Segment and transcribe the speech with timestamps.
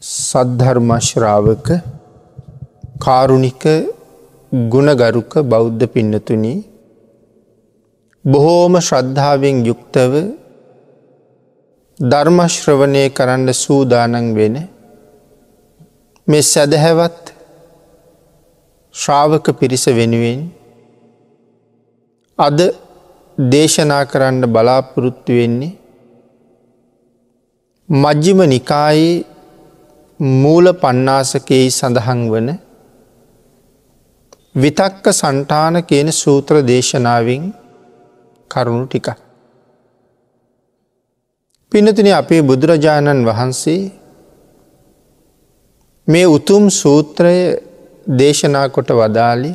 [0.00, 1.66] සද්ධර්මශ්‍රාවක
[2.98, 3.64] කාරුණික
[4.52, 6.60] ගුණගරුක බෞද්ධ පින්නතුනී
[8.24, 10.14] බොහෝම ශ්‍රද්ධාවෙන් යුක්තව
[11.98, 14.56] ධර්මශ්‍රවනය කරන්න සූදානන් වෙන
[16.26, 17.34] මෙ සැදහැවත්
[18.94, 20.40] ශ්‍රාවක පිරිස වෙනුවෙන්
[22.38, 22.58] අද
[23.38, 25.76] දේශනා කරන්න බලාපොරොත්තු වෙන්නේ
[27.88, 29.29] මජ්ජිම නිකායේ
[30.20, 32.48] මූල පන්නාසකෙහි සඳහන් වන
[34.54, 37.54] විතක්ක සන්ටාන කියන සූත්‍ර දේශනාවෙන්
[38.50, 39.08] කරුණු ටික.
[41.72, 43.80] පිනතින අපේ බුදුරජාණන් වහන්සේ
[46.08, 47.36] මේ උතුම් සූත්‍රය
[48.18, 49.52] දේශනා කොට වදාලි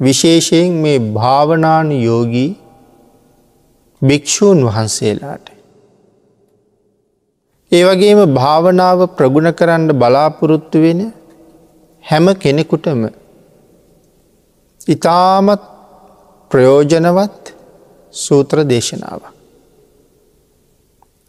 [0.00, 2.50] විශේෂයෙන් මේ භාවනානු යෝගී
[4.02, 5.53] භික්‍ෂූන් වහන්සේලාට.
[7.72, 11.00] ඒවගේම භාවනාව ප්‍රගුණ කරන්න බලාපොරොත්තු වෙන
[12.04, 13.02] හැම කෙනෙකුටම
[14.88, 15.62] ඉතාමත්
[16.50, 17.54] ප්‍රයෝජනවත්
[18.14, 19.22] සූත්‍ර දේශනාව.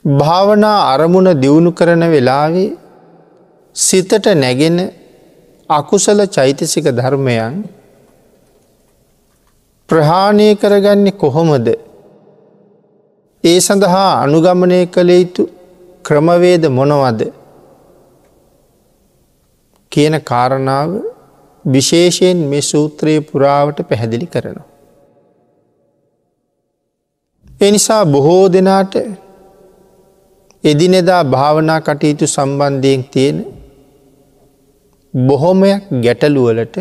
[0.06, 2.70] භාවනා අරමුණ දියුණු කරන වෙලාවේ
[3.76, 4.78] සිතට නැගෙන
[5.70, 7.56] අකුසල චෛතසික ධර්මයන්
[9.90, 11.68] ප්‍රහාණය කරගන්නේ කොහොමද
[13.44, 15.44] ඒ සඳහා අනුගමනය කළ යුතු
[16.06, 17.22] ක්‍රමවේද මොනවද
[19.92, 20.92] කියන කාරණාව
[21.66, 24.68] විශේෂයෙන් මේ සූත්‍රයේ පුරාවට පැහැදිලි කරනවා.
[27.62, 28.96] එනිසා බොහෝ දෙනාට
[30.64, 33.38] එදිනෙදා භාවනා කටයුතු සම්බන්ධයෙන් තියෙන
[35.14, 36.78] බොහොමයක් ගැටලුවලට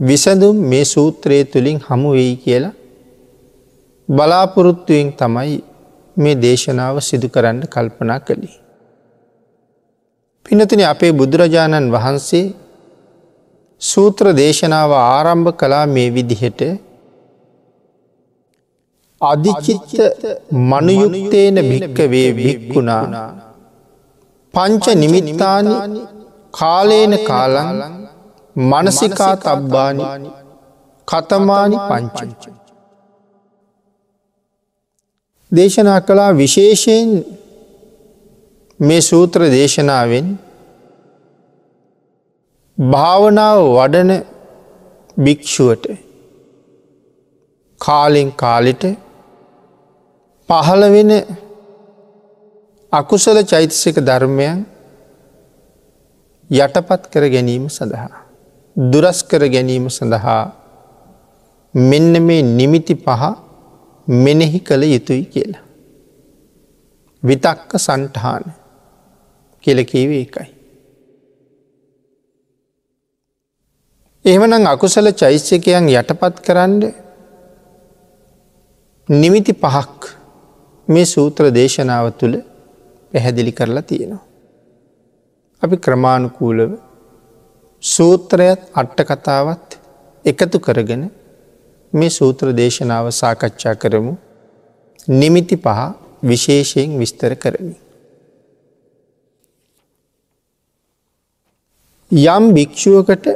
[0.00, 2.74] විසඳුම් මේ සූත්‍රයේ තුළින් හමු වෙයි කියලා
[4.08, 5.54] බලාපොරොත්තුවෙන් තමයි
[6.16, 8.56] මේ දේශනාව සිදු කරන්න කල්පනා කළේ.
[10.46, 12.46] පිනතින අපේ බුදුරජාණන් වහන්සේ
[13.82, 16.60] සූත්‍ර දේශනාව ආරම්භ කලා මේ විදිහට
[19.20, 19.92] අධිචිත්ත
[20.70, 23.04] මනුයුක්තේන භික්කවේ භික්කුණා
[24.54, 25.74] පංච නිමිත්තානි
[26.54, 27.68] කාලේන කාලන්
[28.56, 30.04] මනසිකා තබ්බානි
[31.08, 32.63] කතමානි පංචංච.
[35.54, 37.10] දේශනා කළා විශේෂයෙන්
[38.80, 40.26] මේ සූත්‍ර දේශනාවෙන්
[42.78, 44.12] භාවනාව වඩන
[45.16, 45.84] භික්‍ෂුවට
[47.80, 48.84] කාලෙන් කාලිට
[50.48, 51.12] පහළ වෙන
[52.92, 54.58] අකුසල චෛතසික ධර්මයන්
[56.50, 58.12] යටපත් කර ගැනීම සඳහා.
[58.76, 60.42] දුරස් කර ගැනීම සඳහා
[61.74, 63.22] මෙන්න මේ නිමිති පහ
[64.06, 65.62] මෙනෙහි කළ යුතුයි කියලා.
[67.22, 68.44] විතක්ක සන්ටහාන
[69.64, 70.48] කෙලකීවේ එකයි.
[74.24, 76.82] එහෙමනම් අකුසල චෛස්්‍යකයන් යටපත් කරන්න
[79.08, 80.00] නිමිති පහක්
[80.88, 82.36] මේ සූත්‍ර දේශනාව තුළ
[83.12, 84.24] පැහැදිලි කරලා තියෙනවා.
[85.62, 86.72] අපි ක්‍රමාණුකූලව
[87.82, 89.68] සූත්‍රයත් අට්ට කතාවත්
[90.24, 91.02] එකතු කරගෙන
[91.94, 94.12] මේ සූත්‍ර දේශනාව සාකච්ඡා කරමු
[95.12, 95.80] නිමිති පහ
[96.22, 97.74] විශේෂයෙන් විස්තර කරමි.
[102.10, 103.26] යම් භික්‍ෂුවකට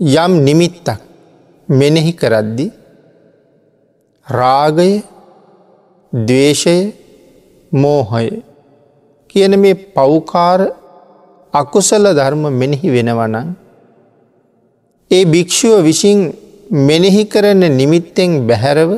[0.00, 0.88] යම් නිමිත්තක්
[1.68, 2.66] මෙනෙහි කරද්දි
[4.26, 5.02] රාගය
[6.12, 6.76] දවේශය
[7.72, 8.42] මෝහය
[9.28, 10.60] කියන මේ පෞකාර
[11.54, 13.48] අකුසල ධර්ම මෙනෙහි වෙනවනං
[15.10, 16.18] ඒ භික්‍ෂුව විසින්
[16.70, 18.90] මෙනෙහි කරන නිමිත්තෙන් බැහැරව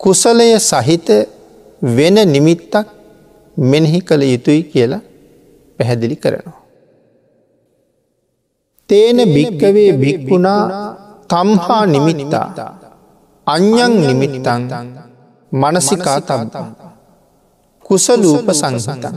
[0.00, 1.08] කුසලය සහිත
[1.82, 2.86] වෙන නිමිත්තක්
[3.56, 5.00] මෙනෙහි කළ යුතුයි කියලා
[5.78, 6.62] පැහැදිලි කරනවා.
[8.90, 10.62] තේන භික්කවේ භික්වුණා
[11.28, 12.48] තම්හා නිමිනිතා
[13.46, 14.62] අඥ්ඥන් නිමිනිතන්
[15.52, 16.92] මනසිකා තබතා
[17.84, 19.16] කුසලූප සංසතන්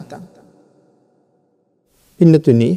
[2.20, 2.76] ඉන්නතුනී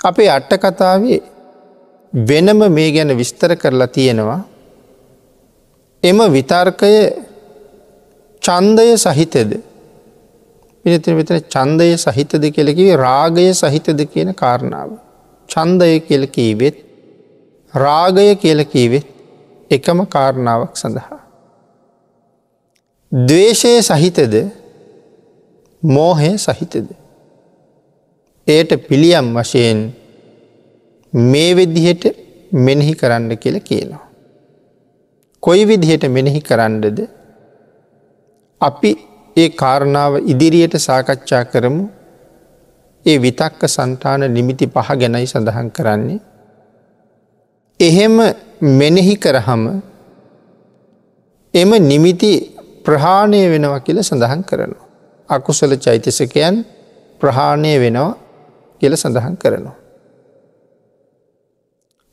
[0.00, 1.18] අපේ අට්ට කතාවේ
[2.12, 4.40] වෙනම මේ ගැන විස්තර කරලා තියෙනවා
[6.02, 6.94] එම විතර්කය
[8.42, 9.52] චන්දය සහිතද
[10.84, 14.90] පිනතින විතන චන්දය සහිතද කෙලකි රාගය සහිතද කියන කාරණාව.
[15.48, 16.76] චන්දය කියලකීවෙත්
[17.74, 19.06] රාගය කියලකීවෙත්
[19.70, 21.20] එකම කාරණාවක් සඳහා.
[23.12, 24.34] දවේශය සහිතද
[25.82, 26.88] මෝහය සහිතද.
[28.46, 29.78] ඒයට පිළියම් වශයෙන්
[31.12, 32.04] මේ විදිහට
[32.54, 34.08] මෙනෙහි කරන්න කියල කියනවා.
[35.42, 37.08] කොයි විදිහට මෙනෙහි කරන්නද
[38.60, 38.90] අපි
[39.36, 41.84] ඒ කාරණාව ඉදිරියට සාකච්ඡා කරමු
[43.06, 46.20] ඒ විතක්ක සන්තාන නිමිති පහ ගැනයි සඳහන් කරන්නේ.
[47.80, 48.16] එහෙම
[48.60, 49.82] මෙනෙහි කරහම
[51.54, 52.32] එම නිමිති
[52.84, 54.86] ප්‍රහාණය වෙනවා කියල සඳහන් කරනවා.
[55.28, 56.64] අකුසල චෛතසකයන්
[57.20, 58.16] ප්‍රහාණය වෙනවා
[58.80, 59.81] කියල සඳහන් කරනවා.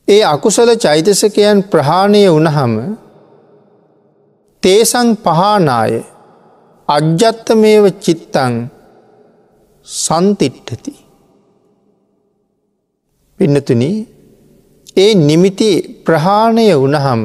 [0.10, 2.74] ඒ අකුසල චෛතසකයන් ප්‍රහාණය වනහම
[4.64, 5.94] තේසං පහනාය
[6.90, 8.54] අජ්‍යත්තමේව චිත්තං
[9.86, 10.94] සන්තිට්ටති.
[13.40, 13.84] පින්නතුන
[14.98, 15.70] ඒ නිමිති
[16.06, 17.22] ප්‍රහාණය වනහම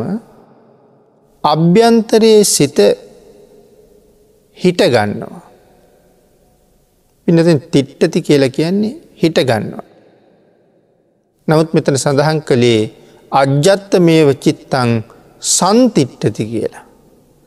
[1.45, 2.79] අභ්‍යන්තරයේ සිත
[4.59, 5.43] හිටගන්නවා.
[7.29, 9.94] පිනතින් තිට්ටති කියල කියන්නේ හිටගන්නවා.
[11.49, 12.83] නමුත් මෙතන සඳහන් කළේ
[13.33, 14.91] අජ්‍යත්ත මේව චිත්තං
[15.55, 16.85] සන්තිට්ටති කියලා.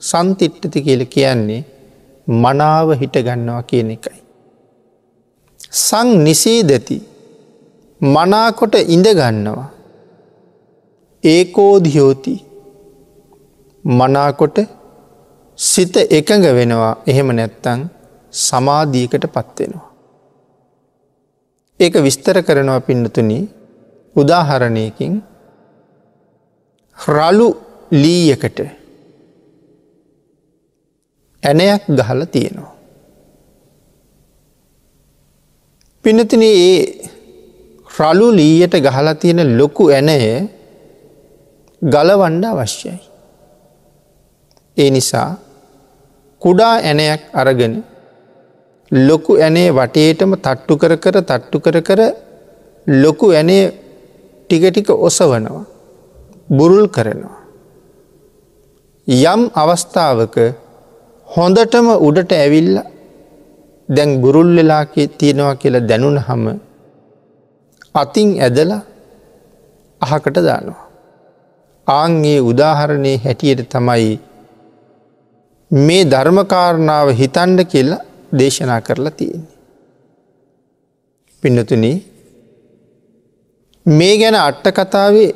[0.02, 1.62] සන්තිට්ටති කියල කියන්නේ
[2.28, 4.20] මනාව හිටගන්නවා කියන එකයි.
[5.86, 6.98] සං නිසේදති
[8.02, 9.68] මනාකොට ඉඳගන්නවා.
[11.24, 12.36] ඒකෝදිහෝති
[13.84, 14.58] මනාකොට
[15.60, 17.82] සිත එකඟ වෙනවා එහෙම නැත්තං
[18.34, 19.88] සමාධීකට පත්වෙනවා.
[21.80, 23.40] ඒක විස්තර කරනවා පින්නතුනි
[24.16, 25.14] උදාහරණයකින්
[26.98, 27.48] රලු
[27.92, 28.60] ලීයකට
[31.44, 32.76] ඇනයක් ගහල තියෙනවා.
[36.06, 36.78] පිනතින ඒ
[37.90, 40.18] රලු ලීයට ගහලා තියෙන ලොකු ඇනය
[41.82, 42.98] ගලවණ්ඩ අවශ්‍යයි.
[44.78, 45.30] ඒ නිසා
[46.42, 47.74] කුඩා ඇනයක් අරගෙන
[48.92, 52.02] ලොකු ඇනේ වටේටම තට්ටු කර කර තට්ටු කර කර
[52.88, 53.64] ලොකු ඇනේ
[54.50, 55.66] ටික ටික ඔසවනවා.
[56.50, 57.38] බුරුල් කරනවා.
[59.08, 60.36] යම් අවස්ථාවක
[61.28, 62.76] හොඳටම උඩට ඇවිල්ල
[63.90, 64.86] දැන් බුරුල් වෙලා
[65.20, 66.46] තියෙනවා කියලා දැනුන හම
[67.96, 68.72] අතින් ඇදල
[70.02, 70.88] අහකට දානවා.
[71.88, 74.20] ආන්ගේ උදාහරණය හැටියට තමයි
[75.72, 78.06] මේ ධර්මකාරණාව හිතන්ඩ කියලා
[78.40, 79.56] දේශනා කරලා තියෙන්නේ.
[81.44, 81.86] පින්නතුන
[83.88, 85.36] මේ ගැන අට්ට කතාවේ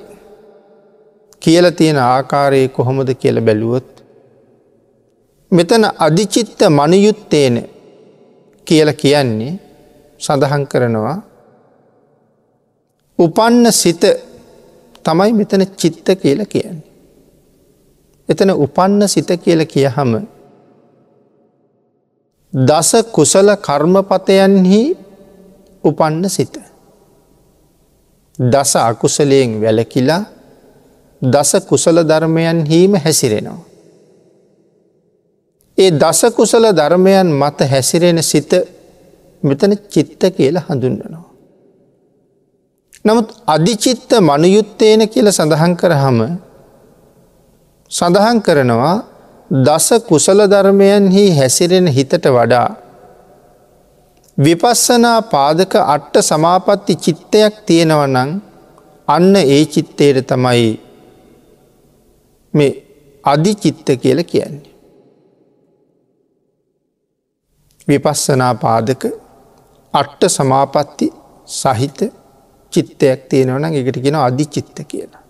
[1.39, 3.89] කියල තියෙන ආකාරයේ කොහොමද කියල බැලුවොත්.
[5.51, 7.55] මෙතන අධිචිත්ත මනයුත්තේන
[8.67, 9.59] කියල කියන්නේ
[10.19, 11.17] සඳහන් කරනවා
[13.19, 14.03] උපන්න සිත
[15.03, 16.89] තමයි මෙතන චිත්ත කියල කියන්නේ.
[18.29, 20.11] එතන උපන්න සිත කියල කියහම
[22.53, 24.81] දස කුසල කර්මපතයන්හි
[25.83, 26.70] උපන්න සිත.
[28.43, 30.23] දස අකුසලයෙන් වැලකිලා
[31.21, 33.59] දස කුසල ධර්මයන් හීම හැසිරෙනවා.
[35.77, 38.51] ඒ දස කුසල ධර්මයන් මත හැසිරෙන සිත
[39.43, 41.25] මෙතන චිත්ත කියල හඳුන්වනවා.
[43.05, 46.19] නමුත් අධිචිත්ත මනුයුත්තේන කියල සඳහන් කරහම
[47.91, 48.95] සඳහන් කරනවා
[49.59, 52.69] දස කුසල ධර්මයන්හි හැසිරෙන හිතට වඩා
[54.45, 58.31] විපස්සනා පාදක අට්ට සමාපත්ති චිත්තයක් තියෙනවනං
[59.07, 60.69] අන්න ඒ චිත්තයට තමයි
[62.53, 62.71] මේ
[63.23, 64.71] අධිචිත්ත කියල කියන්නේ.
[67.87, 69.03] විපස්සනා පාදක
[69.93, 71.07] අට්ට සමාපත්ති
[71.51, 71.99] සහිත
[72.73, 75.23] චිත්තයක් තියෙනවන එකට කියෙන අධිචිත්ත කියලා.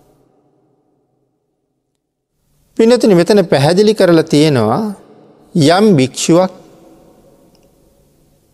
[2.76, 4.82] පිනතින මෙතන පැහැදිලි කරලා තියෙනවා
[5.70, 6.61] යම් භික්‍ෂුවක්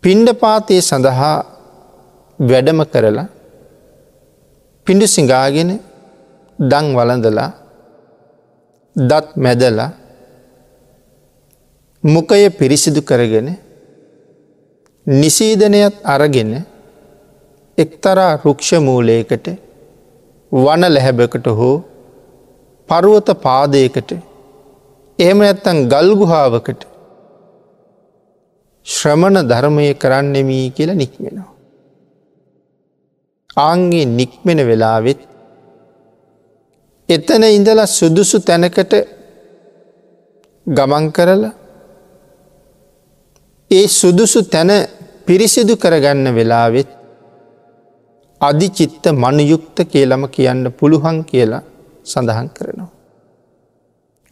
[0.03, 1.37] පින්ඩ පාතය සඳහා
[2.39, 3.27] වැඩම කරලා
[4.87, 5.71] පිඩු සිංගාගෙන
[6.59, 7.51] දං වලඳලා
[8.97, 9.91] දත් මැදලා
[12.05, 13.49] මොකය පිරිසිදු කරගෙන
[15.07, 16.53] නිසීදනයත් අරගෙන
[17.79, 19.47] එක්තරා රුක්ෂමූලයකට
[20.53, 21.77] වන ලැහැබකට හෝ
[22.89, 24.11] පරුවත පාදයකට
[25.19, 26.88] එහෙම ඇත්තන් ගල්ගුහාාවකට
[28.89, 31.53] ශ්‍රමණ ධර්මය කරන්නෙමී කියල නික්මෙනවා.
[33.57, 35.21] ආන්ගේ නික්මෙන වෙලාවෙත්
[37.09, 38.93] එතන ඉඳල සුදුසු තැනකට
[40.67, 41.55] ගමන් කරලා
[43.71, 44.71] ඒ සුදුසු තැන
[45.27, 46.91] පිරිසිදු කරගන්න වෙලාවෙත්
[48.41, 51.63] අධිචිත්ත මනුයුක්ත කියලම කියන්න පුළුවන් කියලා
[52.05, 52.91] සඳහන් කරනවා.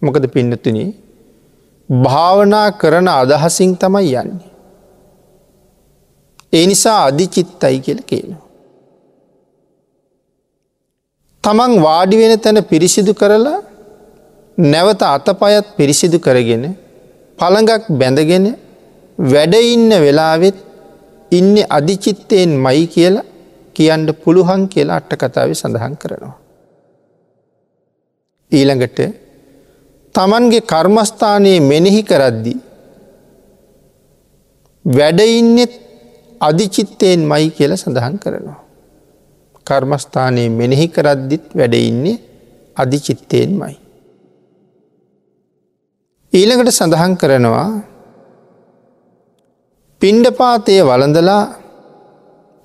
[0.02, 0.78] මොකද පින්නතුන
[1.88, 4.50] භාවනා කරන අදහසින් තමයි යන්නේ.
[6.52, 8.42] ඒ නිසා අධිචිත්තයි කියල කියනවා.
[11.44, 13.58] තමන් වාඩි වෙන තැන පිරිසිදු කරලා
[14.58, 16.64] නැවත අතපයත් පිරිසිදු කරගෙන
[17.38, 18.46] පළඟක් බැඳගෙන
[19.18, 20.58] වැඩඉන්න වෙලාවෙත්
[21.32, 23.26] ඉන්න අධිචිත්තයෙන් මයි කියලා
[23.76, 26.34] කියන්ට පුළුවන් කියලා අට්ට කතාව සඳහන් කරනවා.
[28.52, 28.98] ඊළඟට
[30.16, 32.58] තමන්ගේ කර්මස්ථානයේ මෙනෙහි කරද්දී.
[34.84, 35.72] වැඩඉන්නෙත්
[36.40, 38.60] අධිචිත්තයෙන් මයි කියල සඳහන් කරනවා.
[39.66, 42.16] කර්මස්ථානයේ මෙනෙහි කරද්දිත් වැඩඉන්නේ
[42.76, 43.76] අධිචිත්තයෙන් මයි.
[46.32, 47.68] ඊළඟට සඳහන් කරනවා
[50.02, 51.44] පින්ඩපාතය වළඳලා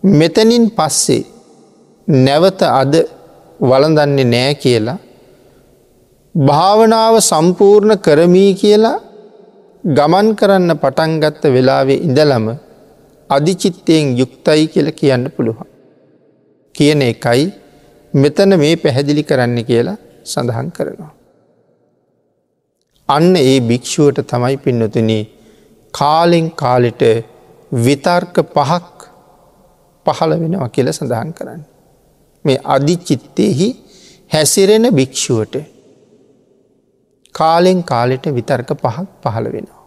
[0.04, 1.24] මෙතනින් පස්සේ
[2.08, 2.94] නැවත අද
[3.60, 5.00] වළඳන්නේ නෑ කියලා
[6.36, 8.98] භාවනාව සම්පූර්ණ කරමී කියලා
[9.84, 12.46] ගමන් කරන්න පටන්ගත්ත වෙලාවේ ඉඳලම
[13.30, 15.68] අධිචිත්තයෙන් යුක්තයි කියල කියන්න පුළුවන්.
[16.76, 17.44] කියන එකයි
[18.14, 21.12] මෙතන මේ පැහැදිලි කරන්න කියලා සඳහන් කරනවා.
[23.10, 25.12] අන්න ඒ භික්‍ෂුවට තමයි පින්නතුන
[25.94, 27.04] කාලෙන් කාලෙට
[27.72, 28.98] විතර්ක පහක්
[30.06, 31.62] පහළ වෙනවා කියල සඳහන් කරන්න.
[32.46, 33.70] මේ අධිචිත්තයෙහි
[34.32, 35.81] හැසිරෙන භික්‍ෂුවට
[37.36, 39.82] කාලෙන් කාලෙට විතර්ක පහක් පහළ වෙනවා.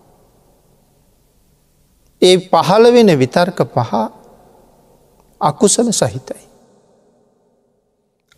[2.22, 3.92] ඒ පහළ වෙන විතර්ක පහ
[5.40, 6.44] අකුසල සහිතයි.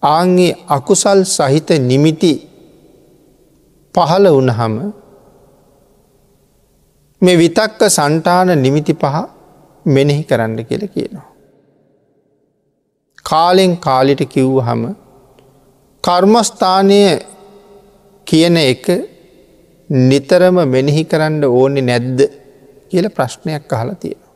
[0.03, 2.33] ආන්ගේ අකුසල් සහිත නිමිති
[3.95, 4.75] පහළ වනහම
[7.23, 9.17] මේ විතක්ක සන්ටාන නිමිති පහ
[9.87, 11.29] මෙනෙහි කරන්න කියල කියනවා.
[13.25, 14.83] කාලෙන් කාලිට කිව්ව හම
[16.05, 17.01] කර්මස්ථානය
[18.27, 18.85] කියන එක
[19.91, 22.19] නිතරම මෙනෙහි කරන්න ඕනෙ නැද්ද
[22.91, 24.33] කියල ප්‍රශ්නයක් අහලා තියෙනවා.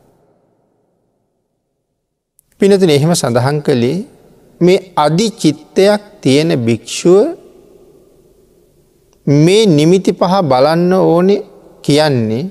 [2.61, 3.99] පිනතින එහෙම සඳහන් කළේ
[4.61, 7.35] මේ අධි චිත්තයක් තියෙන භික්‍ෂුව
[9.27, 11.35] මේ නිමිති පහ බලන්න ඕනෙ
[11.83, 12.43] කියන්නේ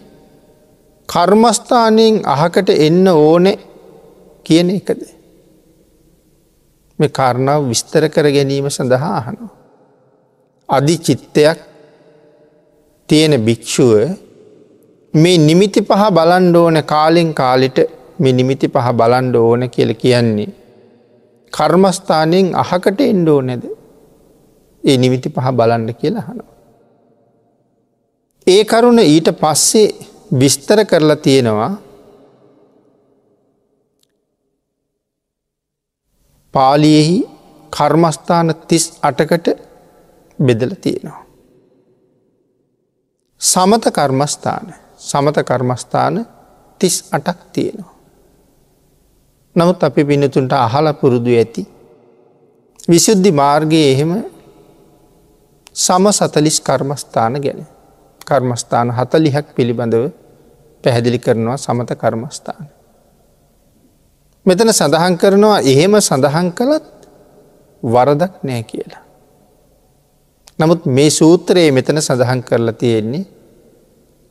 [1.08, 3.46] කර්මස්ථානයෙන් අහකට එන්න ඕන
[4.46, 5.00] කියන එකද.
[6.98, 9.59] මේ කාරණාව විස්තර කර ගැනීම සඳහා අහනවා.
[10.70, 11.58] අධි චිත්තයක්
[13.08, 13.92] තියෙන භික්‍ෂුව
[15.14, 17.78] මේ නිමිති පහ බලන්ඩ ඕන කාලෙන් කාලිට
[18.18, 20.50] මේ නිමිති පහ බලන්ඩ ඕන කියල කියන්නේ.
[21.52, 23.64] කර්මස්ථානයෙන් අහකට එන්ඩෝ නැද
[24.84, 26.50] ඒ නිමිති පහ බලන්ඩ කියලා හනවා.
[28.46, 29.88] ඒ කරුණ ඊට පස්සේ
[30.40, 31.72] විස්තර කරලා තියෙනවා
[36.54, 37.18] පාලියෙහි
[37.72, 39.48] කර්මස්ථාන තිස් අටකට
[40.40, 41.24] බෙදල තියෙනවා.
[43.40, 46.26] සමත කර්මස්ථාන සමත කර්මස්ථාන
[46.80, 47.94] තිස් අටක් තියෙනවා.
[49.56, 51.62] නමුත් අපි පිනතුන්ට අහල පුරුදු ඇති.
[52.88, 54.12] විශුද්ධි මාර්ගයේ එහෙම
[55.74, 57.66] සම සතලිස් කර්මස්ථාන ගැන
[58.26, 60.04] කර්මස්ථාන හතලිහක් පිළිබඳව
[60.84, 62.64] පැහැදිලි කරනවා සමත කර්මස්ථාන.
[64.46, 66.86] මෙතන සඳහන් කරනවා එහෙම සඳහන් කළත්
[67.82, 69.09] වරදක් නෑ කියලා.
[70.60, 73.24] නමුත් මේ සූත්‍රයේ මෙතන සඳහන් කරලා තියෙන්නේ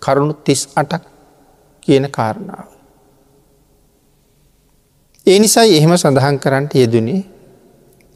[0.01, 1.03] කරුණු තිස් අටක්
[1.83, 2.67] කියන කාරණාව.
[5.27, 7.21] ඒ නිසයි එහෙම සඳහන් කරන්නට යෙදනේ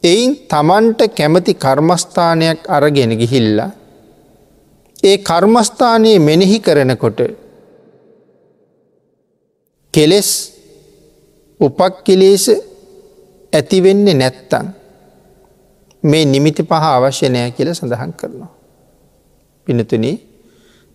[0.03, 3.71] එයින් තමන්ට කැමති කර්මස්ථානයක් අරගෙන ගිහිල්ලා
[5.03, 7.19] ඒ කර්මස්ථානයේ මෙනෙහි කරනකොට
[9.93, 10.29] කෙලෙස්
[11.59, 12.45] උපක්කිලේස
[13.53, 14.67] ඇතිවෙන්නේ නැත්තං
[16.03, 18.51] මේ නිමිති පහ අවශ්‍යනය කියල සඳහන් කරනවා.
[19.67, 20.05] පිනතුන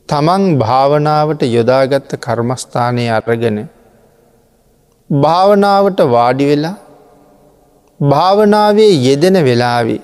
[0.08, 3.58] තමන් භාවනාවට යොදාගත්ත කර්මස්ථානය අරගෙන
[5.10, 6.76] භාවනාවට වාඩි වෙලා
[8.00, 10.00] භාවනාවේ යෙදෙන වෙලාවේ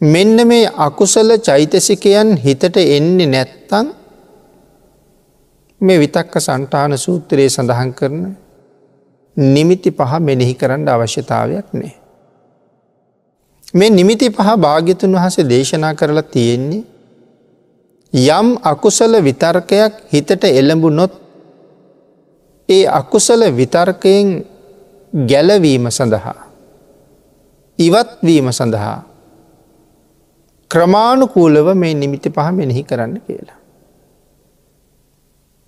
[0.00, 3.86] මෙන්න මේ අකුසල චෛතසිකයන් හිතට එන්නේ නැත්තං
[5.80, 8.36] මේ විතක්ක සන්ටාන සූත්‍රයේ සඳහන් කරන
[9.36, 12.05] නිමිති පහ මෙනෙහි කරන්න අවශ්‍යතාවයක් නෑ.
[13.76, 16.82] මේ නිමිති පහ භාග්‍යතුන් වහස දේශනා කරලා තියෙන්නේ
[18.12, 21.12] යම් අකුසල විතර්කයක් හිතට එළඹු නොත්
[22.68, 24.28] ඒ අකුසල විතර්කයෙන්
[25.24, 26.36] ගැලවීම සඳහා
[27.78, 28.96] ඉවත්වීම සඳහා
[30.70, 33.58] ක්‍රමාණුකූලව මේ නිමිති පහ මෙනෙහි කරන්න කියලා.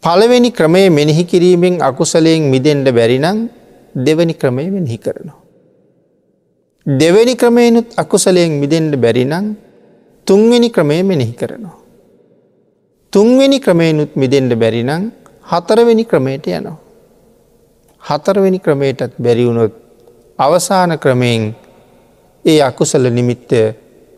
[0.03, 3.50] පළවෙනි ක්‍රමය මෙනෙහි කිරීමෙන් අකුසලයෙන් මිදෙන්ට බැරිනං
[3.97, 5.48] දෙවැනි ක්‍රමය මෙනෙහි කරනවා.
[6.88, 9.57] දෙවැනි ක්‍රමයනුත් අකුසලයෙන් මිදෙන්ට බැරිනං
[10.26, 11.76] තුන්වෙනි ක්‍රමය මෙනෙහි කරනවා.
[13.12, 15.12] තුන්වෙනි ක්‍රමයනුත් මිදෙන්ට බැරිනං
[15.45, 16.78] හතරවෙනි ක්‍රමයට යනවා.
[18.02, 19.75] හතරවෙනි ක්‍රමයටත් බැරිවුණොත්
[20.38, 21.54] අවසාන ක්‍රමයෙන්
[22.45, 23.52] ඒ අකුසල නිමිත්ත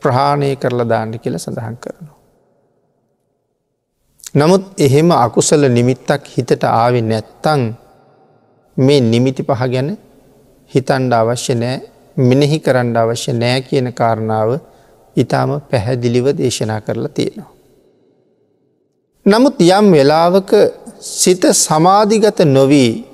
[0.00, 2.18] ප්‍රහාණය කරලා දාන්න කියල සඳහන් කරනවා.
[4.32, 7.62] නමුත් එහෙම අකුසල නිමිත්තක් හිතට ආවෙ නැත්තං
[8.76, 9.88] මේ නිමිති පහ ගැන
[10.70, 14.50] හිතන්ඩ අවශ්‍ය නෑ මෙනෙහි කරන්න අවශ්‍ය නෑ කියන කාරණාව
[15.16, 17.50] ඉතාම පැහැදිලිව දේශනා කරලා තියෙනවා.
[19.26, 20.50] නමුත් යම් වෙලාවක
[21.00, 23.04] සිත සමාධිගත නොවී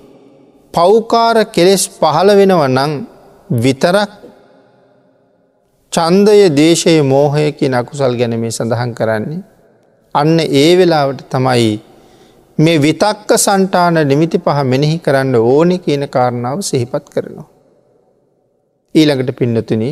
[0.75, 2.93] පෞකාර කෙලෙස් පහළ වෙනව නං
[3.51, 4.11] විතරක්
[5.93, 9.43] චන්දය දේශය මෝහය කිය අකුසල් ගැන මේ සඳහන් කරන්නේ.
[10.15, 11.75] අන්න ඒ වෙලාවට තමයි
[12.59, 17.56] මේ විතක්ක සන්ටාන නිමිති පහ මෙනෙහි කරන්න ඕනෙ කියන කාරණාව සිහිපත් කරනවා.
[18.97, 19.83] ඊළඟට පින්නතුන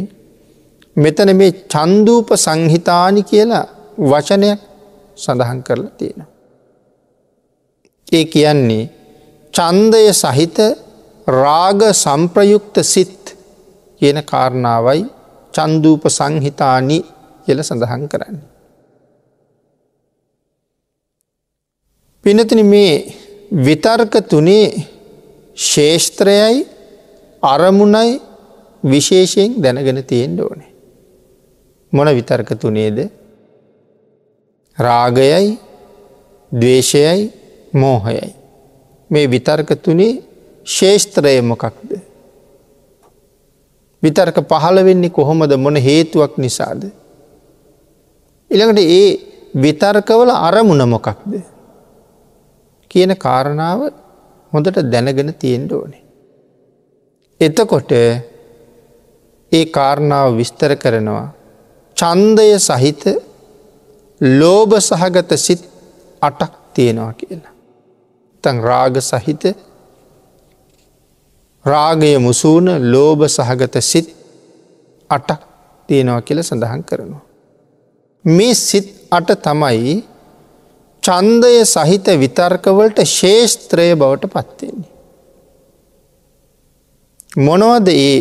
[0.97, 3.67] මෙතන මේ චන්දූප සංහිතානි කියලා
[4.03, 4.61] වචනයක්
[5.17, 6.23] සඳහන් කරලා තියෙන.
[8.09, 8.85] ඒ කියන්නේ
[9.55, 10.59] චන්දය සහිත
[11.27, 13.37] රාග සම්ප්‍රයුක්ත සිත්
[14.01, 15.03] කියන කාරණාවයි
[15.55, 16.99] චන්දූප සංහිතානි
[17.45, 18.39] කියල සඳහන් කරන්න.
[22.25, 22.95] පිනතින මේ
[23.67, 24.69] විතර්ක තුනේ
[25.57, 26.67] ශේෂත්‍රයයි
[27.43, 28.21] අරමුණයි
[28.85, 30.71] විශේෂයෙන් දැනගෙන තියෙන්ට ඕනේ.
[31.93, 32.99] මොන විතර්ක තුනේද
[34.79, 35.59] රාගයයි
[36.53, 37.33] දවේශයයි
[37.73, 38.35] මෝහයයි.
[39.11, 40.23] මේ විතර්ක තුනේ
[40.67, 41.91] ශේෂත්‍රය මොකක්ද.
[44.03, 46.83] විතර්ක පහළ වෙන්නේ කොහොමද මොන හේතුවක් නිසාද.
[48.51, 49.09] ඉළඟට ඒ
[49.57, 51.33] විතර්කවල අරමුණ මොකක්ද.
[52.91, 53.81] කියන කාරණාව
[54.53, 56.03] හොඳට දැනගෙන තියෙන්ට ඕනේ.
[57.41, 57.93] එතකොට
[59.55, 61.27] ඒ කාරණාව විස්තර කරනවා.
[61.97, 63.03] චන්දය සහිත
[64.21, 65.63] ලෝභ සහගත සිත්
[66.23, 67.55] අටක් තියෙනවා කියලා.
[68.45, 69.45] තන් රාග සහිත
[71.65, 74.09] රාගය මුසූන ලෝභ සහගත සිත්
[75.11, 75.41] අටක්
[75.89, 77.23] තියෙනවා කියල සඳහන් කරනවා.
[78.25, 79.95] මේ සිත් අට තමයි
[81.03, 84.91] චන්දය සහිත විතර්කවලට ශේෂත්‍රය බවට පත්වෙන්නේ.
[87.39, 88.17] මොනවද ඒ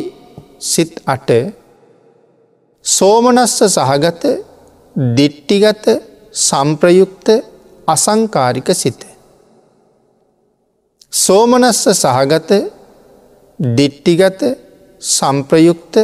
[0.64, 1.30] සිත් අට
[2.86, 4.24] සෝමනස්ස සහගත
[5.16, 5.86] දිට්ටිගත
[6.42, 7.28] සම්ප්‍රයුක්ත
[7.88, 9.02] අසංකාරික සිත.
[11.14, 12.52] සෝමනස්ස සහගත
[13.60, 14.42] දිට්ටිගත
[15.02, 15.96] සම්ප්‍රයුක්ත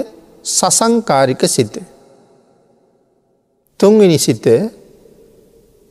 [0.45, 1.73] සසංකාරික සිත.
[3.79, 4.45] තුන්වෙනි සිත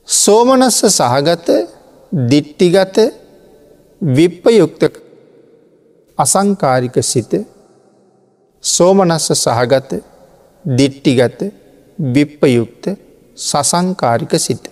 [0.08, 1.48] සෝමනස්ස සහගත
[2.12, 2.96] දිට්ටිගත
[4.02, 4.82] විප්පයුක්ත
[6.18, 7.32] අසංකාරික සිත
[8.64, 10.02] සෝමනස්ස සහගත
[10.64, 11.40] දිට්ටිගත
[11.98, 12.84] විප්පයුක්ත
[13.38, 14.64] සසංකාරික සිත.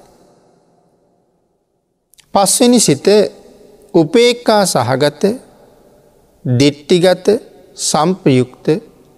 [2.35, 3.07] පස්වනි සිත
[3.95, 5.23] උපේක්කා සහගත
[6.45, 7.27] දිට්ටිගත
[7.75, 8.67] සම්පයුක්ත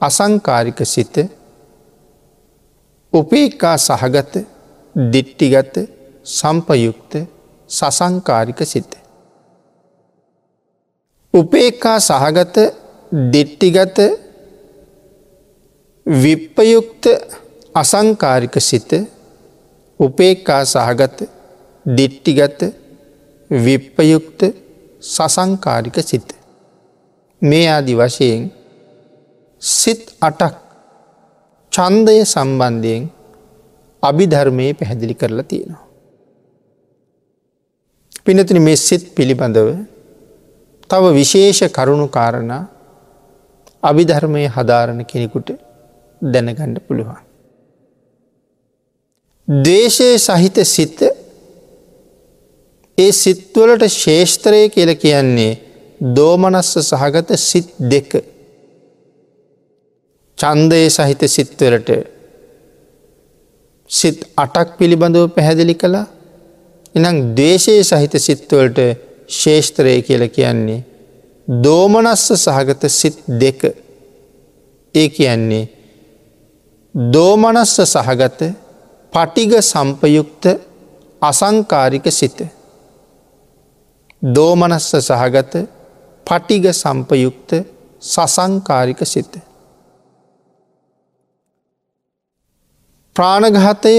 [0.00, 1.16] අසංකාරික සිත
[3.12, 4.34] උපේක්කා සහගත
[4.94, 5.74] දිට්ටිගත
[6.24, 7.12] සම්පයුක්ත
[7.70, 8.92] සසංකාරික සිත.
[11.34, 12.56] උපේක්කා සහගත
[13.32, 13.98] දිට්ටිගත
[16.08, 17.04] විප්පයුක්ත
[17.74, 18.90] අසංකාරික සිත
[20.00, 21.18] උපේක්කා සහගත
[21.86, 22.60] දිට්ටිගත
[23.50, 24.40] විප්පයුක්ත
[25.02, 26.28] සසංකාරික සිත.
[27.42, 28.50] මේ ආදි වශයෙන්
[29.62, 30.56] සිත් අටක්
[31.72, 33.04] චන්දය සම්බන්ධයෙන්
[34.02, 35.86] අභිධර්මය පැහැදිලි කරලා තියෙනවා.
[38.24, 39.68] පිනතින මේ සිත් පිළිබඳව
[40.90, 42.52] තව විශේෂ කරුණු කාරණ
[43.82, 45.67] අභිධර්මය හදාරණ කෙනෙකුට
[46.22, 47.18] දැනගණ්ඩ පුළුවන්.
[49.48, 50.98] දේශය සහිත සිත
[52.98, 55.52] ඒ සිත්වලට ශේෂත්‍රය කියල කියන්නේ
[56.16, 58.10] දෝමනස්ස සහගත සිත් දෙක.
[60.38, 61.90] චන්දය සහිත සිත්වලට
[63.90, 66.06] සිත් අටක් පිළිබඳව පැහැදිලි කළා.
[66.94, 68.78] එනම් දේශය සහිත සිත්වලට
[69.30, 70.84] ශේෂත්‍රය කියල කියන්නේ
[71.48, 73.60] දෝමනස්ස සහගත සිත් දෙක.
[74.94, 75.77] ඒ කියන්නේ
[76.98, 78.40] දෝමනස්ස සහගත
[79.12, 80.44] පටිග සම්පයුක්ත
[81.22, 82.38] අසංකාරික සිත.
[84.22, 85.54] දෝමනස්ස සහගත
[86.26, 87.50] පටිග සම්පයුක්ත
[88.02, 89.32] සසංකාරික සිත.
[93.16, 93.94] ප්‍රාණඝාතය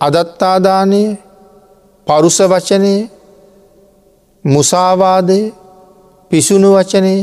[0.00, 1.02] අදත්තාදානය
[2.06, 3.08] පරුස වචනය
[4.44, 5.40] මුසාවාදය
[6.30, 7.16] පිසුණු වචනය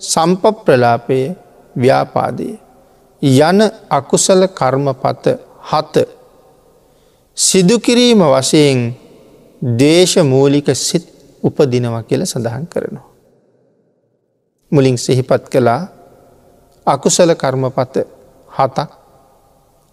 [0.00, 1.20] සම්ප ප්‍රලාපය
[1.76, 2.69] ව්‍යාපාදය.
[3.22, 5.24] යන අකුසල කර්මපත
[5.62, 5.94] හත
[7.36, 8.96] සිදුකිරීම වශයෙන්
[9.62, 11.04] දේශමූලික සිත්
[11.42, 13.08] උපදිනවා කියල සඳහන් කරනවා.
[14.72, 15.88] මුලින් සිහිපත් කළා
[16.86, 17.94] අකුසල කර්මපත
[18.48, 18.90] හතක්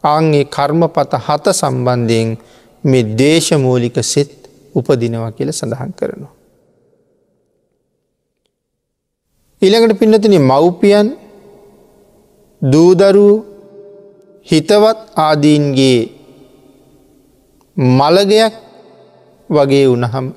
[0.03, 2.37] ආන්ගේ කර්මපත හත සම්බන්ධයෙන්
[2.83, 4.31] මේ දේශමූලික සිත්
[4.75, 6.33] උපදිනවා කියල සඳහන් කරනවා.
[9.61, 11.26] ඊළඟට පින්නතින මව්පියන්
[12.61, 13.35] දූදරූ
[14.47, 15.99] හිතවත් ආදීන්ගේ
[17.97, 18.53] මළගයක්
[19.49, 20.27] වගේ වනහම්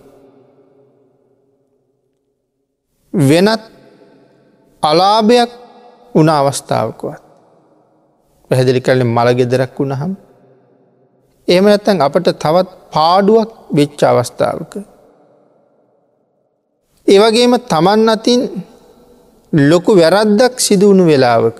[3.14, 3.62] වෙනත්
[4.82, 5.50] අලාභයක්
[6.14, 7.22] උන අවස්ථාවකවත්
[8.50, 10.12] පැහැදිලි කරල මළ ගෙදරක් වුණහම්
[11.48, 14.72] එහම නැත්තන් අපට තවත් පාඩුවක් වෙච්ච අවස්ථාවක.
[17.06, 18.40] ඒවගේම තමන් අතින්
[19.52, 21.58] ලොකු වැරද්දක් සිදුවුණු වෙලාවක.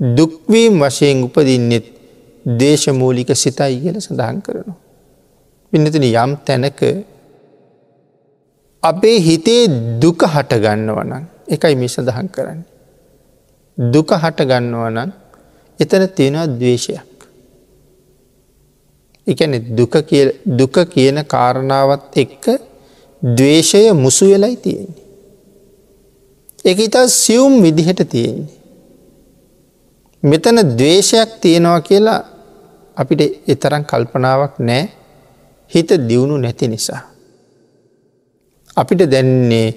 [0.00, 1.86] දුක්වීම් වශයෙන් උපදින්නෙත්
[2.44, 4.76] දේශමූලික සිතයි කියල සඳහන් කරනවා.
[5.72, 6.80] පිනතින යම් තැනක
[8.82, 9.62] අපේ හිතේ
[10.00, 12.60] දුක හටගන්නවනම් එකයි මේ සඳහන් කරන්න.
[13.78, 15.10] දුක හටගන්නවනම්
[15.78, 17.16] එතන තියෙනවා දවේශයක්.
[19.26, 19.52] එකන
[20.52, 22.44] දුක කියන කාරණාවත් එක්ක
[23.22, 25.04] දවේශය මුසු වෙලයි තියෙන්නේ.
[26.64, 28.55] එක ඉතා සියුම් විදිහට තියෙන්නේ.
[30.22, 32.20] මෙතන දවේශයක් තියෙනවා කියලා
[32.96, 34.84] අපිට එතරම් කල්පනාවක් නෑ
[35.70, 37.02] හිත දියුණු නැති නිසා.
[38.76, 39.68] අපිට දැන්නේ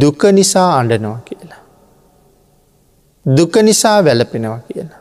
[0.00, 1.62] දුක නිසා අඩනවා කියලා.
[3.26, 5.00] දුක නිසා වැලපෙනවා කියලා.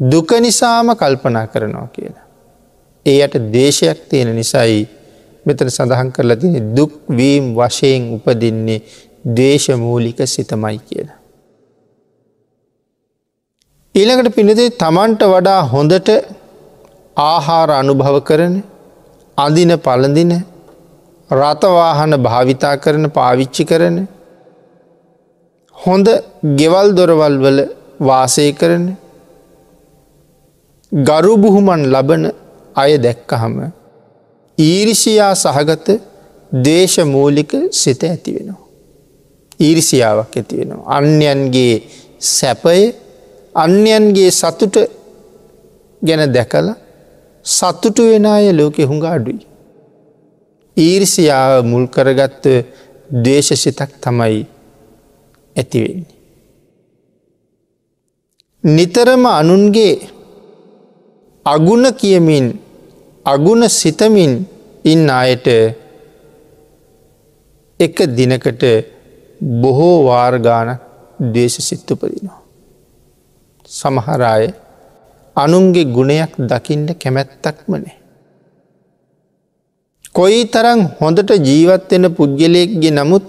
[0.00, 2.26] දුක නිසාම කල්පනා කරනවා කියලා.
[3.06, 4.88] ඒ යට දේශයක් තියෙන නිසයි
[5.46, 8.80] මෙතන සඳහන් කරලා තින දුක්වීම් වශයෙන් උපදින්නේ
[9.36, 11.18] දේශමූලික සිතමයි කියලා.
[13.94, 16.08] ඊළඟට පිනදේ තමන්ට වඩා හොඳට
[17.16, 18.54] ආහාර අනුභව කරන
[19.38, 20.32] අඳින පළඳින
[21.30, 23.96] රතවාහන භාවිතා කරන පාවිච්චි කරන
[25.76, 26.08] හොඳ
[26.60, 27.58] ගෙවල් දොරවල් වල
[28.00, 28.84] වාසය කරන
[30.92, 32.24] ගරු බුහුමන් ලබන
[32.76, 33.56] අය දැක්කහම
[34.58, 35.88] ඊරිසියා සහගත
[36.52, 38.64] දේශමූලික සිත ඇති වෙනවා.
[39.60, 40.86] ඊරිසියාවක් ඇති වෙනවා.
[40.96, 41.76] අන්‍යන්ගේ
[42.30, 42.80] සැපය
[43.54, 44.76] අන්‍යන්ගේ සතුට
[46.02, 46.68] ගැන දැකල
[47.44, 49.46] සතුටු වෙන අය ලෝකෙ හුඟ අඩුයි.
[50.76, 52.44] ඊරිසියාව මුල් කරගත්ත
[53.24, 54.46] දේශසිතක් තමයි
[55.56, 56.16] ඇතිවෙන්නේ.
[58.64, 59.94] නිතරම අනුන්ගේ
[61.46, 62.46] අගුණ කියමින්
[63.26, 64.32] අගුණ සිතමින්
[64.84, 65.46] ඉන්න අයට
[67.80, 68.62] එක දිනකට
[69.40, 70.68] බොහෝ වාර්ගාන
[71.32, 71.58] දේශ
[73.68, 74.00] සිත්තුපදිනවා.
[74.00, 74.54] සමහරාය
[75.36, 77.96] අනුන්ගේ ගුණයක් දකින්න කැමැත්තක්මනේ.
[80.12, 83.22] කොයි තරං හොඳට ජීවත්වෙන පුද්ගලයෙක්ගේ නමුත්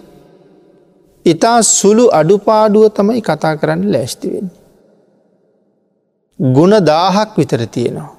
[1.26, 4.60] ඉතා සුළු අඩුපාඩුව තමයි කතා කරන්න ලෑස්තිවෙන්නේ.
[6.54, 8.16] ගුණ දාහක් විතර තියෙනවා.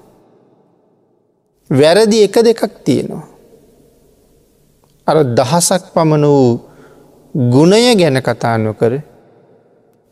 [1.69, 3.27] වැරදි එක දෙකක් තියෙනවා.
[5.07, 6.59] අර දහසක් පමණ වූ
[7.35, 9.01] ගුණය ගැන කතා නොකර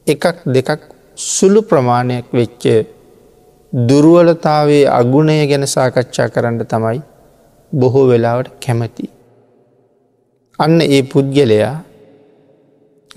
[0.07, 2.63] එකක් දෙකක් සුළු ප්‍රමාණයක් වෙච්ච
[3.73, 7.01] දුරුවලතාවේ අගුණය ගැන සාකච්ඡා කරන්න තමයි
[7.71, 9.05] බොහෝ වෙලාවට කැමති.
[10.59, 11.75] අන්න ඒ පුද්ගලයා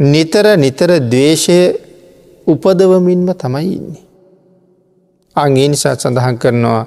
[0.04, 1.58] නිතර නිතර දවේශය
[2.46, 4.04] උපදවමින්ම තමයි ඉන්නේ.
[5.36, 6.82] අගේ නිසා සඳහන් කරනවා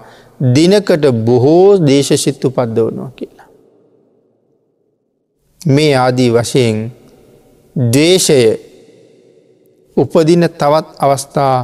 [0.56, 3.50] දිනකට බොහෝ දේශසිත් උපද්දවනවා කියලා.
[5.62, 6.78] මේ ආදී වශයෙන්
[7.76, 8.40] දේශය
[9.98, 11.58] උපදින තවත් අවස්ථා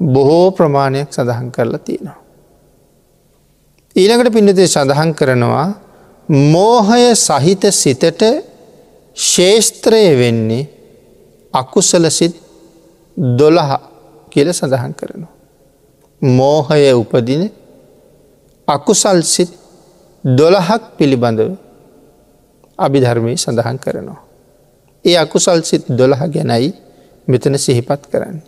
[0.00, 2.18] බොහෝ ප්‍රමාණයක් සඳහන් කරලා තියෙනවා.
[3.96, 5.68] ඊළඟට පිඩතේ සඳහන් කරනවා
[6.28, 8.22] මෝහය සහිත සිතට
[9.16, 10.68] ශේෂත්‍රය වෙන්නේ
[11.54, 12.34] අකුසල සිත්
[13.16, 13.70] දොළහ
[14.30, 15.32] කියල සඳහන් කරනවා.
[16.22, 17.42] මෝහය උපදින
[18.68, 19.50] අකුසල් සිත්
[20.24, 21.50] දොළහක් පිළිබඳව
[22.78, 24.20] අභිධර්මය සඳහන් කරනවා.
[25.04, 26.72] ඒ අකුසල් සිත් දොළහ ගැනයි
[27.28, 28.42] මෙතන සිහිපත් කරන්නේ.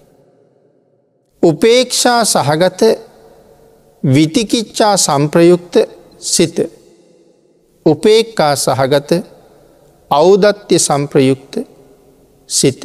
[1.42, 2.80] උපේක්ෂා සහගත
[4.04, 5.74] විතිකිච්චා සම්ප්‍රයුක්ත
[6.18, 6.56] සිත
[7.86, 9.10] උපේක්කා සහගත
[10.10, 11.54] අවුදත්්‍ය සම්ප්‍රයුක්ත
[12.50, 12.80] සිත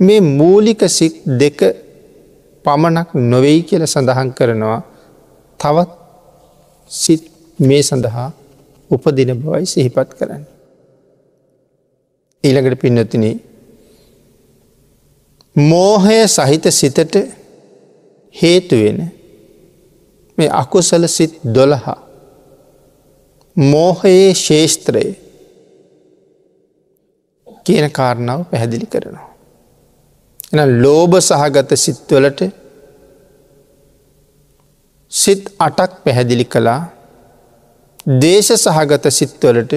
[0.00, 1.60] මේ මූලික සිත් දෙක
[2.64, 4.80] පමණක් නොවෙයි කියල සඳහන් කරනවා
[5.60, 5.90] තවත්
[6.90, 7.22] සිත්
[7.58, 8.28] මේ සඳහා
[8.90, 10.44] උපදින බවයි සිහිපත් කරන්න.
[12.44, 13.24] ඊළඟට පින්නතින
[15.56, 17.16] මෝහය සහිත සිතට
[18.34, 19.12] හේතුවෙන
[20.38, 21.98] මේ අකුසල සිත් දොළහා.
[23.56, 25.04] මෝහයේ ශේෂත්‍රය
[27.64, 29.28] කියන කාරණාව පැහැදිලි කරනවා.
[30.52, 32.40] එන ලෝභ සහගත සිත්වලට
[35.12, 36.80] සිත් අටක් පැහැදිලි කළා.
[38.20, 39.72] දේශ සහගත සිත්වලට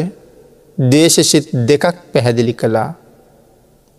[0.78, 2.90] දේශසිත් දෙකක් පැහැදිලි කළා.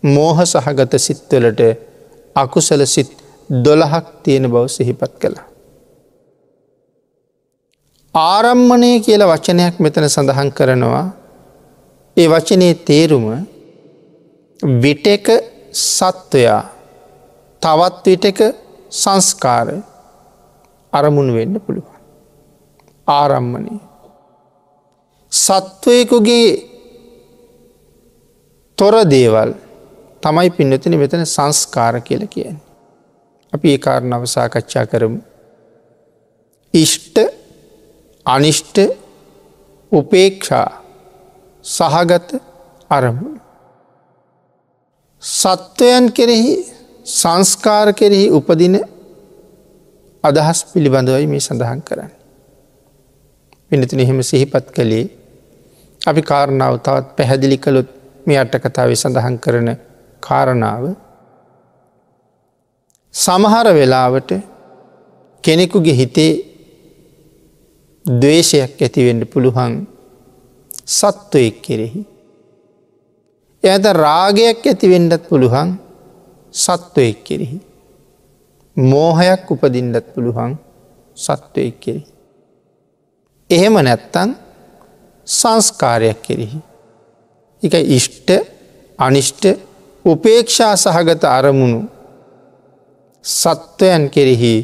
[0.03, 1.61] මෝහ සහගත සිත්වලට
[2.35, 3.09] අකුසල සිත්
[3.49, 5.45] දොළහක් තියෙන බව සිහිපත් කළා.
[8.15, 11.05] ආරම්මණය කියල වචනයක් මෙතන සඳහන් කරනවා
[12.17, 13.25] ඒ වචනයේ තේරුම
[14.83, 15.27] විටක
[15.73, 16.63] සත්වයා
[17.61, 18.39] තවත් විටක
[18.91, 19.67] සංස්කාර
[20.93, 21.99] අරමුණු වෙන්න පුළුවන්.
[23.07, 23.75] ආරම්මණය.
[25.31, 26.49] සත්වයකුගේ
[28.77, 29.51] තොර දේවල්
[30.23, 32.57] තමයි පින්නතින මෙතන සංස්කාර කියල කියන.
[33.53, 35.19] අපි ඒ කාරණාව සාකච්ඡා කරමු.
[36.73, 37.17] ඉෂ්ට
[38.25, 38.77] අනිෂ්ට
[39.91, 40.69] උපේක්ෂා
[41.65, 42.29] සහගත
[42.89, 43.41] අරමුණ.
[45.23, 46.53] සත්වයන් කෙරෙහි
[47.05, 48.75] සංස්කාර කෙරෙහි උපදින
[50.23, 52.11] අදහස් පිළිබඳවයි මේ සඳහන් කරන්න.
[53.71, 55.05] පිනතින එහෙම සිහිපත් කළේ
[56.01, 57.89] අපි කාරණාව තවත් පැහැදිලි කළොත්
[58.25, 59.69] මේ අට කතාව සඳහන් කරන
[60.21, 60.83] කාරණාව
[63.13, 64.31] සමහර වෙලාවට
[65.43, 66.33] කෙනෙකුගේ හිතේ
[68.05, 69.73] දවේශයක් ඇතිවෙන්න පුළුවන්
[70.89, 72.01] සත්වයෙක් කෙරෙහි.
[73.63, 75.69] එයට රාගයක් ඇතිවෙන්නත් පුළුවන්
[76.53, 77.59] සත්වයෙක් කෙරෙහි.
[78.77, 80.51] මෝහයක් උපදින්නත් පුළුවන්
[81.17, 82.07] සත්වයෙක් කෙරෙහි.
[83.49, 84.29] එහෙම නැත්තන්
[85.27, 86.59] සංස්කාරයක් කෙරෙහි.
[87.63, 88.29] එක ඉෂ්ට
[88.99, 89.43] අනිෂ්ට
[90.05, 91.79] උපේක්ෂා සහගත අරමුණු
[93.25, 94.55] සත්වයන් කෙරෙහි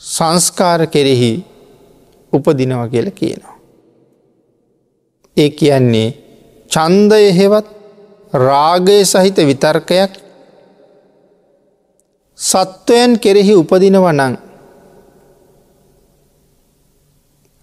[0.00, 1.32] සංස්කාර කෙරෙහි
[2.32, 3.56] උපදිනව කියල කියනවා.
[5.36, 6.08] ඒ කියන්නේ
[6.70, 7.66] චන්දය හෙවත්
[8.32, 10.12] රාගය සහිත විතර්කයක්
[12.38, 14.34] සත්වයන් කෙරෙහි උපදිනව නං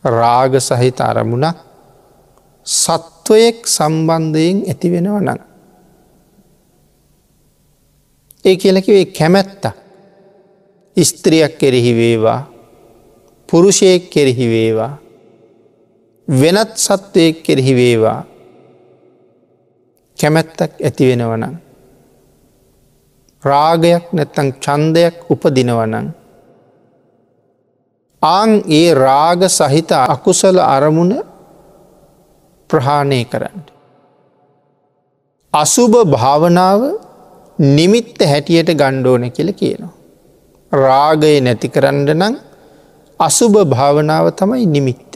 [0.03, 1.57] රාග සහිත අරමුණක්
[2.65, 5.54] සත්වයෙක් සම්බන්ධයෙන් ඇතිවෙනව නං.
[8.45, 9.63] ඒ කියලකිවේ කැමැත්ත
[10.97, 12.41] ස්ත්‍රියක් කෙරෙහි වේවා
[13.49, 14.93] පුරුෂයෙක් කෙරෙහි වේවා
[16.27, 18.19] වෙනත් සත්වයෙක් කෙරෙහි වේවා
[20.19, 21.55] කැමැත්තක් ඇති වෙනවනං.
[23.43, 26.07] රාගයක් නැත්තං චන්දයක් උපදිනවනං.
[28.21, 31.13] ආං ඒ රාග සහිත අකුසල අරමුණ
[32.69, 33.59] ප්‍රහාණය කරන්න.
[35.53, 36.81] අසුභ භාවනාව
[37.59, 39.93] නිමිත්ත හැටියට ගණ්ඩෝන කියල කියනවා.
[40.71, 42.35] රාගය නැති කරන්න නං
[43.19, 45.13] අසුභ භාවනාව තමයි නිමිත්ත.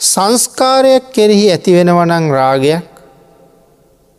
[0.00, 2.88] සංස්කාරයක් කෙරෙහි ඇතිවෙනවනං රාගයක්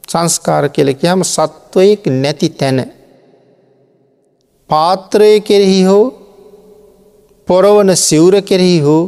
[0.03, 2.79] සංස්කාර කෙලෙකයාම සත්වයෙක් නැති තැන.
[4.69, 6.05] පාත්‍රය කෙරෙහි හෝ
[7.47, 9.03] පොරවන සිවුර කෙරෙහි හෝ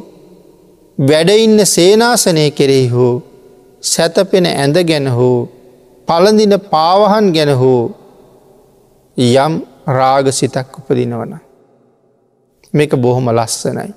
[0.97, 3.15] වැඩඉන්න සේනාසනය කෙරෙහි හෝ
[3.83, 5.39] සැතපෙන ඇඳ ගැන හෝ
[6.07, 7.81] පළඳින පාවහන් ගැන හෝ
[9.17, 9.53] යම්
[9.87, 11.33] රාග සිතක් උපදිනවන.
[12.73, 13.93] මේක බොහොම ලස්සනයි.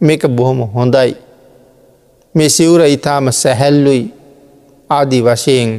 [0.00, 1.16] මේක බොහොම හොඳයි.
[2.34, 4.14] මේ සිවුර ඉතාම සැහැල්ලුයි
[4.90, 5.70] ආදී වශයෙන්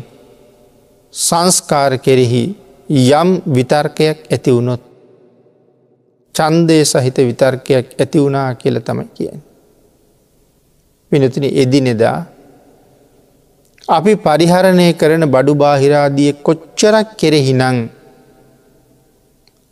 [1.13, 2.43] සංස්කාර කෙරෙහි
[2.89, 4.81] යම් විතර්කයක් ඇති වුණොත්
[6.35, 9.41] චන්දය සහිත විතර්කයක් ඇති වුණා කියල තමයි කියන්න.
[11.11, 12.38] පිනතින එදිනෙදා
[13.89, 17.77] අපි පරිහරණය කරන බඩු බාහිරාදිය කොච්චරක් කෙරෙහි නං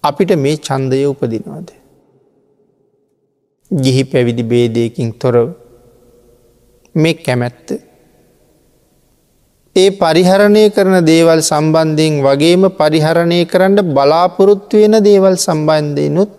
[0.03, 1.67] අපිට මේ චන්දය උපදිනවාද.
[3.71, 5.47] ගිහි පැවිදි බේදයකින් තොරව
[6.95, 7.67] මේ කැමැත්ත
[9.75, 16.31] ඒ පරිහරණය කරන දේවල් සම්බන්ධයෙන් වගේම පරිහරණය කරන්න බලාපොරොත්තු වෙන දේවල් සම්බන්ධයනුත්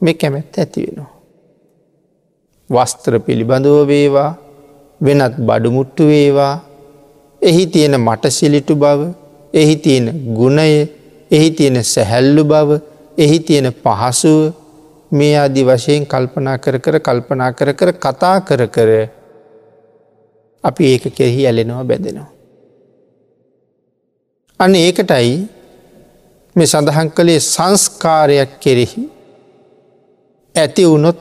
[0.00, 1.10] මේ කැමැත්ත ඇති වෙනවා.
[2.70, 4.30] වස්ත්‍ර පිළිබඳව වේවා
[5.00, 6.54] වෙනත් බඩුමුට්ටු වේවා
[7.42, 9.10] එහි තියෙන මට සිලිටු බව
[9.54, 10.88] එහි තියෙන ගුණය
[11.30, 12.80] එහි තියෙන සැහැල්ලු බව
[13.18, 14.40] එහි තියෙන පහසුව
[15.12, 18.90] මේ අදි වශයෙන් කල්පනා කර කර කල්පනා කර කර කතා කර කර
[20.64, 22.28] අපි ඒක කෙරෙහි ඇලෙනවා බැඳෙනවා.
[24.60, 25.32] අන්න ඒකටයි
[26.56, 29.02] මේ සඳහන් කළේ සංස්කාරයක් කෙරෙහි
[30.54, 31.18] ඇති වුණොත්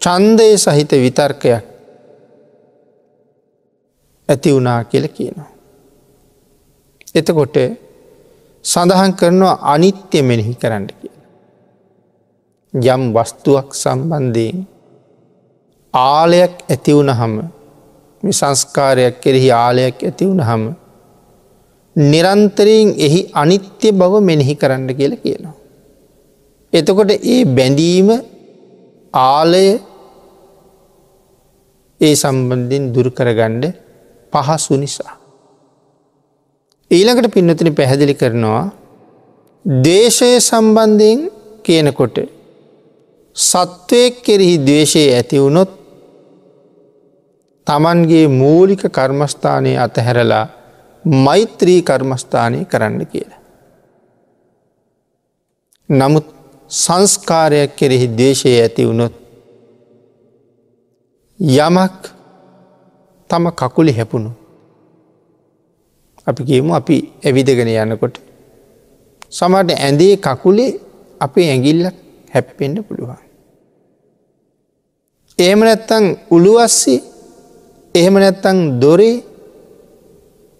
[0.00, 1.64] චන්දය සහිත විතර්කයක්
[4.28, 5.50] ඇති වුණා කියල කියනවා.
[7.14, 7.56] එතකොට
[8.64, 11.14] සඳහන් කරනවා අනිත්‍ය මෙනෙහි කරන්න කිය.
[12.74, 14.58] යම් වස්තුවක් සම්බන්ධයෙන්
[15.94, 17.34] ආලයක් ඇතිවුණ හම
[18.22, 20.64] සංස්කාරයක් කෙරෙහි ආලයක් ඇතිවුණ හම
[21.96, 25.56] නිරන්තරයෙන් එහි අනිත්‍ය බව මෙනෙහි කරන්න කියල කියනවා.
[26.72, 28.08] එතකොට ඒ බැඳීම
[29.14, 29.66] ආලය
[32.00, 33.64] ඒ සම්බන්ධින් දුරකරගණ්ඩ
[34.32, 35.14] පහසු නිසා.
[36.90, 38.64] ඊළඟට පින්නතින පැහැදිලි කරනවා
[39.84, 41.20] දේශය සම්බන්ධයෙන්
[41.62, 42.16] කියනකොට
[43.36, 45.70] සත්වයක් කෙරෙහි දේශය ඇති වුණොත්
[47.66, 50.46] තමන්ගේ මූලික කර්මස්ථානය අතහැරලා
[51.04, 53.40] මෛත්‍රී කර්මස්ථානය කරන්න කියලා.
[55.88, 56.26] නමුත්
[56.70, 59.14] සංස්කාරයක් කෙරෙහි දේශය ඇති වුණොත්
[61.40, 62.00] යමක්
[63.30, 64.30] තම කකුලි හැපුණු.
[66.26, 68.16] අපි කියමු අපි ඇවිදගෙන යන්නකොට.
[69.32, 70.70] සමට ඇඳේ කකුලේ
[71.20, 71.96] අපේ ඇගිල්ලක්
[72.34, 73.20] හැප්පෙන්ඩ පුළුවන්.
[75.38, 77.00] එහෙම නැත්තං උළුවස්සේ
[77.94, 79.16] එහෙම නැත්තං දොරේ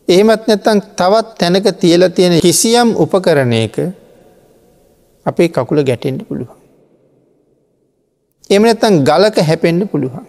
[0.08, 3.76] එහෙමත් නැත්තං තවත් තැනක තියල තියෙන කිසියම් උපකරණයක
[5.26, 6.56] අපේ කකුල ගැටෙන්ට පුළුවන්.
[8.50, 10.26] එම නැත්තං ගලක හැපෙන්ඩ පුළුවන්.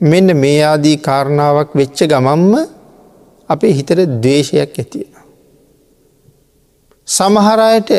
[0.00, 2.54] මෙන්න මේ ආදී කාරණාවක් වෙච්ච ගමම්ම
[3.48, 5.12] අපේ හිතර දවේශයක් ඇතියෙන.
[7.08, 7.90] සමහරයට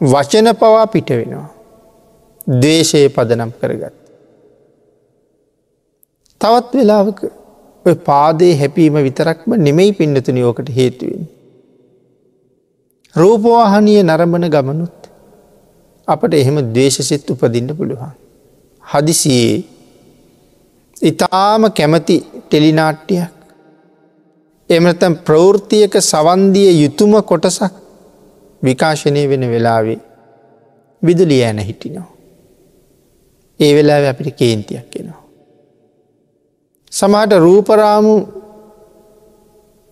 [0.00, 1.48] වචන පවා පිට වෙනවා.
[2.60, 3.94] දේශය පදනම් කරගත්.
[6.40, 7.20] තවත් වෙලාවක
[8.04, 11.28] පාදේ හැපීම විතරක්ම නෙමෙයි පින්නතු නියෝකට හේතුවෙන්.
[13.16, 14.98] රූපවාහනය නරඹන ගමනුත්
[16.08, 18.12] අපට එහෙම දේශසිත් උපදින්න පුළුවන්.
[18.84, 19.79] හදිසියේ
[21.02, 23.40] ඉතාම කැමති ටෙලිනාට්ටියක්
[24.70, 27.74] එමනතම් ප්‍රවෘතියක සවන්දිය යුතුම කොටසක්
[28.62, 29.98] විකාශනය වෙන වෙලාවේ
[31.02, 32.08] විදුලිය ඇන හිටිනවා.
[33.60, 35.22] ඒ වෙලා අපිට කේන්තියක් එනවා.
[36.92, 38.14] සමහට රූපරාමු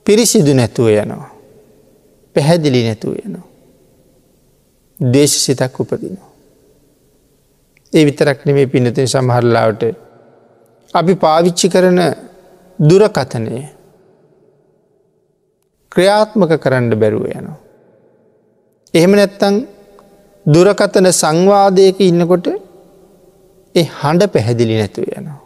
[0.06, 1.30] පිරිසිදු නැතුව යනවා.
[2.36, 3.46] පැහැදිලි නැතුව යනවා.
[5.00, 6.30] දේශ සිතක් උපදිනවා.
[7.92, 9.82] ඒ විතරක් නෙමේ පිනතින් සමහරලාවට
[10.94, 11.98] අපි පාවිච්චි කරන
[12.78, 13.56] දුරකතනය
[15.92, 17.58] ක්‍රියාත්මක කරන්න බැරුව යනවා.
[18.94, 19.56] එහෙම නැත්තං
[20.46, 22.46] දුරකතන සංවාදයක ඉන්නකොට
[23.74, 25.40] ඒ හඬ පැහැදිලි නැතුව යනවා.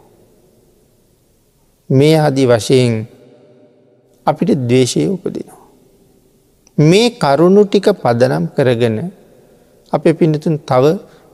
[1.89, 2.93] මේ ආදී වශයෙන්
[4.27, 5.61] අපිට දවේශය උපදිනවා.
[6.77, 8.97] මේ කරුණු ටික පදනම් කරගෙන
[9.93, 10.85] අප පිනතුන් තව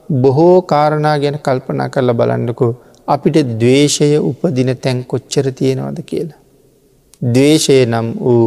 [0.08, 2.68] බොහෝ කාරණා ගැන කල්පනා කරලා බලන්නකු
[3.12, 6.40] අපිට දවේශය උපදින තැන් කොච්චර තියෙනවද කියලා.
[7.26, 8.44] දවේශය නම් වූ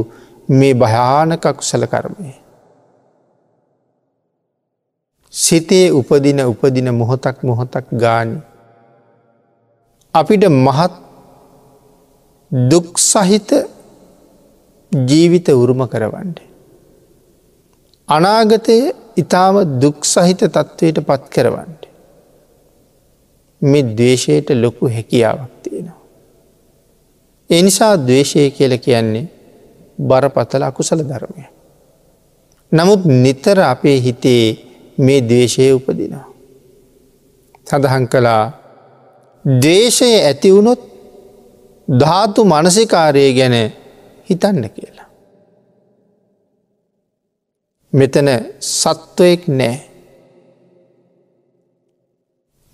[0.49, 2.31] මේ භයානකකුසල කර්මය.
[5.33, 8.39] සිතේ උපදින උපදින මොහොතක් මොහොතක් ගානි.
[10.13, 10.93] අපිට මහත්
[12.51, 13.51] දුක් සහිත
[14.91, 16.37] ජීවිත උරුම කරවන්ඩ.
[18.09, 18.77] අනාගතය
[19.17, 21.81] ඉතාම දුක් සහිත තත්ත්වයට පත් කරවන්ට.
[23.63, 26.01] මෙ දවේශයට ලොකු හැකියාවක් තියෙනවා.
[27.49, 29.25] එනිසා දවේශය කියල කියන්නේ
[29.99, 31.43] බරපතල අකුසල ධර්මය.
[32.71, 34.45] නමුත් නිතර අපේ හිතේ
[34.97, 36.27] මේ දේශය උපදිනවා.
[37.67, 38.43] සඳහන් කළා
[39.45, 40.81] දේශය ඇතිවුණොත්
[41.87, 43.55] ධාතු මනසිකාරය ගැන
[44.27, 45.09] හිතන්න කියලා.
[47.93, 49.92] මෙතන සත්වයෙක් නෑ.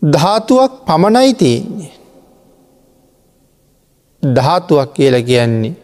[0.02, 1.94] ධාතුවක් පමණයි තියෙන්නේ.
[4.24, 5.76] ධාතුවක් කියලා කියන්නේ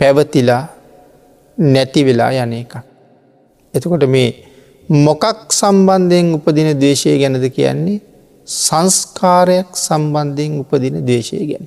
[0.00, 0.64] පැවතිලා
[1.58, 2.72] නැති වෙලා යන එක.
[3.74, 4.28] එතකොට මේ
[4.88, 8.00] මොකක් සම්බන්ධයෙන් උපදින දේශය ගැනද කියන්නේ
[8.46, 11.66] සංස්කාරයක් සම්බන්ධයෙන් උපදින දේශය ගැන.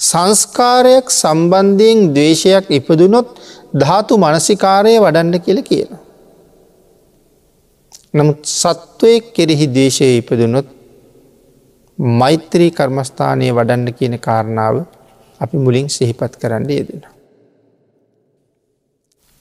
[0.00, 3.28] සංස්කාරයක් සම්බන්ධයෙන් දේශයක් ඉපදුනොත්
[3.74, 6.01] ධාතු මනසිකාරය වඩන්න කියල කියන.
[8.14, 10.68] නමුත් සත්වයක් කෙරෙහි දේශය ඉපදුනොත්
[11.98, 14.76] මෛත්‍රී කර්මස්ථානය වඩන්න කියන කාරණාව
[15.40, 17.02] අපි මුලින් සිහිපත් කරන්න යෙදෙන.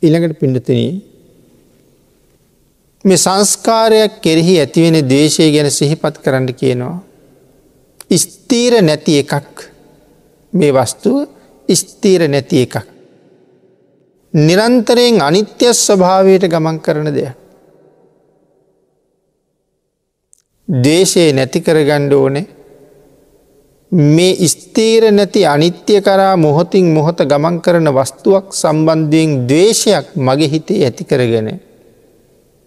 [0.03, 0.79] ඉළඟට පිඩතන
[3.05, 6.97] මේ සංස්කාරයක් කෙරෙහි ඇතිවෙන දේශය ගැන සිහිපත් කරන්න කියනවා.
[8.13, 9.67] ස්තීර නැති එකක්
[10.53, 11.27] මේ වස්තුව
[11.69, 12.75] ස්තීර නැති එකක්.
[14.33, 17.40] නිරන්තරයෙන් අනිත්‍ය ස්වභාවයට ගමන් කරන දෙයක්.
[20.79, 22.45] දේශය නැති කරගණ්ඩ ඕනේ
[23.91, 31.03] මේ ස්තීර නැති අනිත්‍ය කරා මොහොතින් මොහොත ගමන් කරන වස්තුවක් සම්බන්ධයෙන් දවේශයක් මගේ හිතේ ඇති
[31.03, 31.49] කරගෙන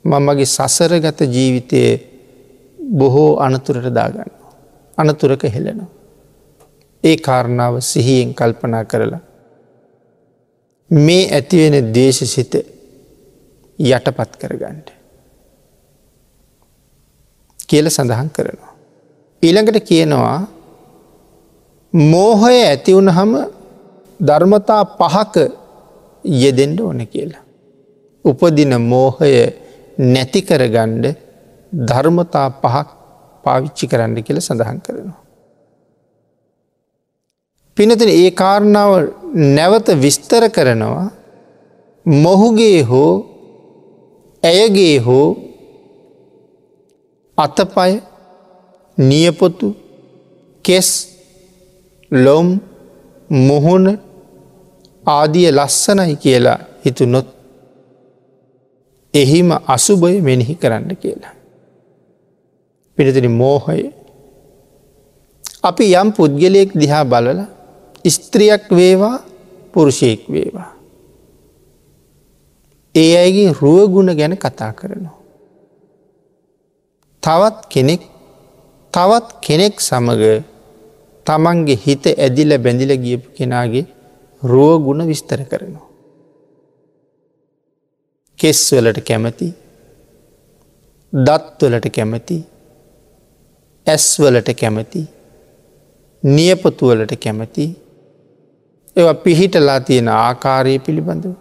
[0.04, 1.80] මමගේ සසරගත ජීවිතය
[2.92, 4.30] බොහෝ අනතුරට දාගන්න.
[4.98, 5.88] අනතුරක හෙලෙනවා.
[7.04, 9.20] ඒ කාරණාව සිහියෙන් කල්පනා කරලා.
[10.90, 12.54] මේ ඇතිවෙන දේශසිත
[13.78, 14.88] යටපත් කරගන්නට.
[17.66, 18.72] කියල සඳහන් කරනවා.
[19.42, 20.38] ඊළඟට කියනවා
[21.92, 23.32] මෝහය ඇතිවුණ හම
[24.20, 25.34] ධර්මතා පහක
[26.24, 27.42] යෙදෙන්ඩ ඕන කියලා.
[28.24, 29.32] උපදින මෝහය
[30.06, 31.04] නැති කරගණ්ඩ
[31.72, 32.88] ධර්මතා පහක්
[33.44, 35.20] පාවිච්චි කරන්න කියල සඳහන් කරනවා.
[37.76, 38.92] පිනතින ඒ කාරණාව
[39.54, 41.06] නැවත විස්තර කරනවා
[42.06, 43.12] මොහුගේ හෝ
[44.42, 45.26] ඇයගේ හෝ
[47.38, 47.92] අතපය
[48.98, 49.74] නියපොතු
[50.64, 50.88] කෙස්
[52.10, 52.60] ලොම්
[53.30, 53.86] මුහුණ
[55.04, 57.26] ආදිය ලස්සනයි කියලා හිතුනොත්
[59.14, 61.34] එහිම අසුභය මෙනෙහි කරන්න කියලා.
[62.98, 63.90] පිළිතිරි මෝහය
[65.62, 67.40] අපි යම් පුද්ගලයෙක් දිහා බලල
[68.06, 69.18] ස්ත්‍රියක් වේවා
[69.72, 70.70] පුරුෂයෙක් වේවා.
[72.94, 75.23] ඒ අයගේ රුවගුණ ගැන කතා කරනවා.
[77.24, 78.02] තවත් කෙනෙක්
[78.94, 80.22] තවත් කෙනෙක් සමග
[81.26, 83.84] තමන්ගේ හිත ඇදිල බැඳිල ගියපු කෙනාගේ
[84.42, 85.86] රුවගුණ විස්තර කරනවා.
[88.38, 89.48] කෙස්වලට කැමති
[91.12, 92.36] දත්වලට කැමති
[93.86, 95.02] ඇස්වලට කැමති
[96.22, 97.66] නියපතුවලට කැමති
[98.96, 101.34] ඒව පිහිටලා තියෙන ආකාරය පිළිබඳව.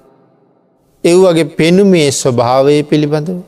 [1.04, 3.40] එව්වගේ පෙනුමේ ස්වභාවය පිළිබඳව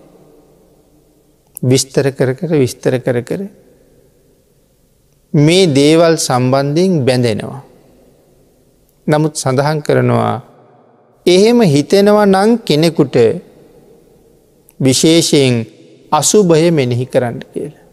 [1.64, 3.42] විස්තර කර කර විස්තර කර කර
[5.34, 7.62] මේ දේවල් සම්බන්ධයෙන් බැඳෙනවා.
[9.08, 10.36] නමුත් සඳහන් කරනවා
[11.26, 13.16] එහෙම හිතෙනවා නං කෙනෙකුට
[14.80, 15.66] විශේෂයෙන්
[16.12, 17.86] අසුභය මෙනෙහි කරන්න කියලා.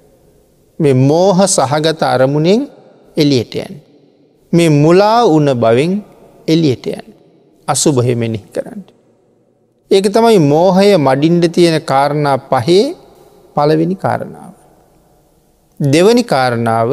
[0.79, 2.69] මේ මෝහ සහගත අරමුණෙන්
[3.17, 3.75] එලියටයන්.
[4.53, 5.93] මේ මුලා උන බවින්
[6.49, 7.05] එලියටයන්.
[7.69, 8.83] අසුභය මෙනෙහි කරන්න.
[9.91, 12.95] ඒක තමයි මෝහය මඩින්ඩ තියෙන කාරණා පහේ
[13.55, 14.53] පළවෙනි කාරණාව.
[15.81, 16.91] දෙවනි කාරණාව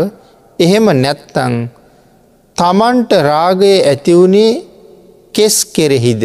[0.60, 1.55] එහෙම නැත්තං
[2.57, 4.51] තමන්ට රාගය ඇතිවුණේ
[5.36, 6.24] කෙස් කෙරෙහිද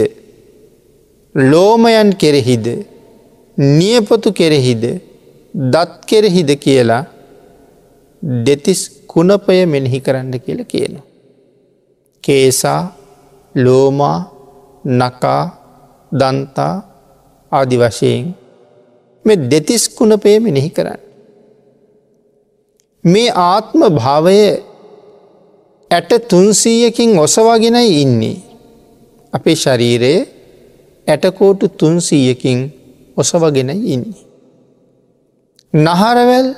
[1.34, 2.66] ලෝමයන් කෙරෙහිද
[3.78, 4.84] නියපොතු කෙරෙහිද
[5.54, 7.02] දත් කෙරෙහිද කියලා
[8.46, 11.04] දෙතිස් කුණපය මෙනෙහි කරන්න කියල කියනවා.
[12.24, 12.82] කේසා
[13.54, 14.18] ලෝමා
[15.00, 15.42] නකා
[16.12, 16.74] දන්තා
[17.52, 18.24] ආදි වශයෙන්
[19.24, 21.00] මේ දෙතිස් කුණපය මෙනෙහි කරන්න.
[23.04, 24.38] මේ ආත්ම භාවය
[25.90, 28.36] ඇට තුන්සීයකින් ඔසවාගෙනයි ඉන්නේ.
[29.32, 30.20] අපේ ශරීරයේ
[31.06, 32.58] ඇටකෝටු තුන්සීයකින්
[33.16, 34.24] ඔසවගෙන ඉන්නේ.
[35.74, 36.48] නහරවැල්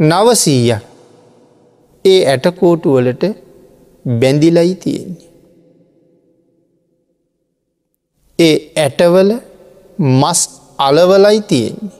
[0.00, 0.72] නවසීය
[2.04, 3.22] ඒ ඇටකෝටුවලට
[4.04, 5.30] බැඳිලයි තියෙන්නේ.
[8.38, 9.30] ඒ ඇටවල
[10.20, 10.40] මස්
[10.78, 11.92] අලවලයි තියෙන්නේ.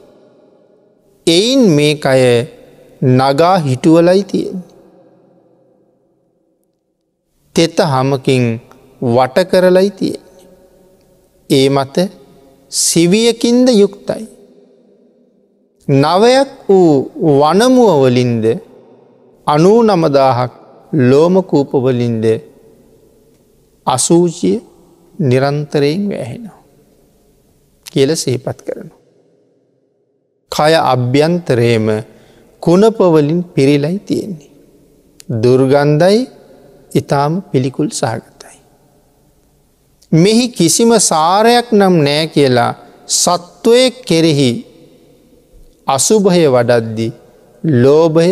[1.27, 2.23] එයින් මේ අය
[3.03, 4.69] නගා හිටුවලයි තියෙන්නේ.
[7.55, 8.45] තෙත හමකින්
[9.03, 10.49] වට කරලයි තියෙන්නේ.
[11.51, 11.97] ඒ මත
[12.71, 14.25] සිවියකින්ද යුක්තයි.
[15.89, 17.11] නවයක් වූ
[17.41, 18.45] වනමුවවලින්ද
[19.47, 20.53] අනූ නමදාහක්
[20.93, 22.25] ලෝමකූපවලින්ද
[23.87, 24.59] අසූචිය
[25.19, 26.62] නිරන්තරයෙන් වැහෙනවා.
[27.93, 29.01] කියල සහිපත් කරනවා.
[30.53, 31.87] කය අභ්‍යන්තරයම
[32.63, 34.51] කුණපවලින් පිරිලයි තියෙන්නේ.
[35.43, 36.21] දුර්ගන්ධයි
[36.95, 38.59] ඉතාම පිළිකුල් සහගතයි.
[40.13, 42.73] මෙහි කිසිම සාරයක් නම් නෑ කියලා
[43.15, 44.51] සත්වය කෙරෙහි
[45.87, 47.09] අසුභය වඩද්දි
[47.65, 48.31] ලෝභය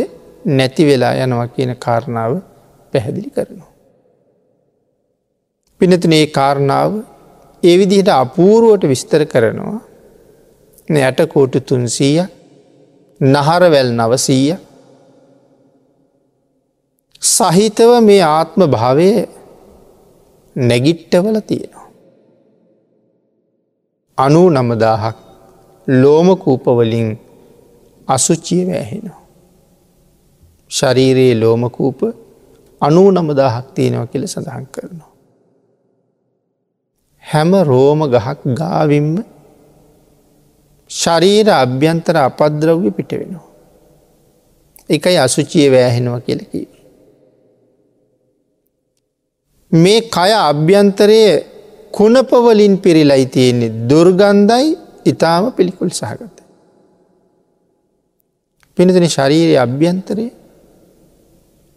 [0.49, 2.33] නැති වෙලා යනවා කියන කාරණාව
[2.93, 3.71] පැහැදිලි කරනවා.
[5.81, 6.93] පිනතින ඒ කාරණාව
[7.63, 9.81] ඒ විදිහට අපූරුවට විස්තර කරනවා
[10.99, 12.23] ඇටකෝටු තුන්සීය
[13.21, 14.57] නහරවැල් නවසීය
[17.23, 19.09] සහිතව මේ ආත්ම භාවය
[20.57, 21.89] නැගිට්ටවල තියෙනවා.
[24.19, 25.19] අනූ නමදාහක්
[25.89, 27.09] ලෝමකූපවලින්
[28.09, 29.21] අසුච්චිය වැෑහෙනවා.
[30.71, 32.01] ශරීරයේ ලෝමකූප
[32.81, 35.10] අනූ නමදාහක් තියෙනව කියල සඳහන් කරනවා.
[37.25, 39.15] හැම රෝම ගහක් ගාවිම්ම
[40.91, 43.47] ශරීර අභ්‍යන්තර අපද්‍රව්‍ය පිට වෙනවා.
[44.91, 46.69] එකයි අසුචිය වෑහෙනවා කියලකිව.
[49.73, 51.33] මේ කය අභ්‍යන්තරයේ
[51.93, 54.69] කුණපවලින් පිරිලයි තියෙන්නේ දුර්ගන්ධයි
[55.05, 56.37] ඉතාම පිළිකුල් සහගත.
[58.79, 60.27] පිනතින ශරීරය අභ්‍යන්තරය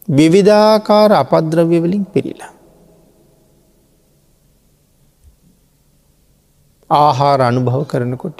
[0.07, 2.52] විවිධාකාර අපද්‍රව්‍යවලින් පිරිලා.
[6.93, 8.37] ආහාර අනුභව කරනකොට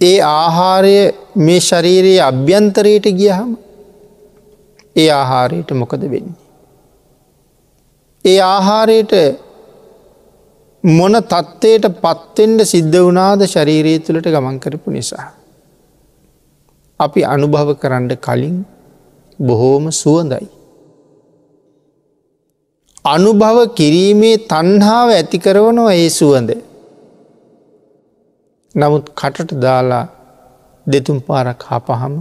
[0.00, 0.96] ඒ ආහාරය
[1.38, 3.50] මේ ශරීරයේ අභ්‍යන්තරයට ගියහම
[4.96, 6.36] ඒ ආහාරයට මොකද වෙන්නේ.
[8.24, 9.12] ඒ ආහාරයට
[10.84, 15.26] මොන තත්ත්වයට පත්තෙන්ට සිද්ධ වනාද ශරීරයේ තුළට ගමන් කරපු නිසා.
[17.00, 18.56] අපි අනුභව කරන්න කලින්
[19.38, 20.46] බොහෝම සුවඳයි.
[23.06, 26.50] අනුභව කිරීමේ තන්හාාව ඇති කරවනවා ඒ සුවඳ.
[28.74, 30.04] නමුත් කටට දාලා
[30.86, 32.14] දෙතුම් පාරක් හපහම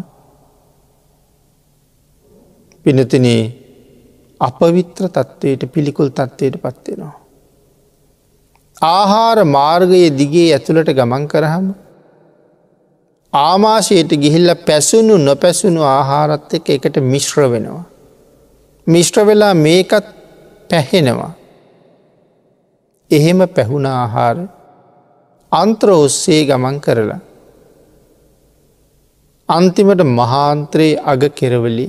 [2.86, 3.44] පිනතිනේ
[4.42, 7.16] අපවිත්‍ර තත්ත්වයට පිළිකුල් තත්ත්වයට පත්වෙනවා.
[8.90, 11.68] ආහාර මාර්ගයේ දිගේ ඇතුළට ගමන් කරහම
[13.34, 17.86] ආමාශයට ගිහිල්ල පැසුණු නොපැසුණු ආහාරත් එක එකට මිශ්‍ර වෙනවා.
[18.88, 20.14] මිශ්‍ර වෙලා මේකත්
[20.70, 21.34] පැහෙනවා.
[23.11, 24.38] එහෙම පැහුණ ආහාර
[25.51, 27.20] අන්ත්‍ර ඔස්සේ ගමන් කරලා.
[29.49, 31.88] අන්තිමට මහාන්ත්‍රයේ අග කෙරවලි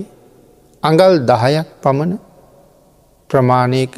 [0.83, 2.13] අඟල් දහයක් පමණ
[3.31, 3.95] ප්‍රමාණයක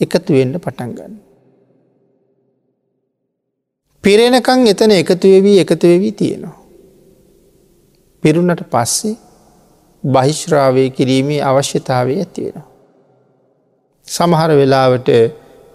[0.00, 1.14] එකතුවෙන්ට පටන්ගන්න.
[4.04, 6.56] පිරෙනකං එතන එකතුවවී එකතුවවී තියෙනවා.
[8.22, 9.16] පිරුණට පස්සේ
[10.04, 12.77] බහිශ්‍රාවය කිරීමේ අවශ්‍යතාවය ඇතිවෙනවා.
[14.08, 15.08] සමහර වෙලාවට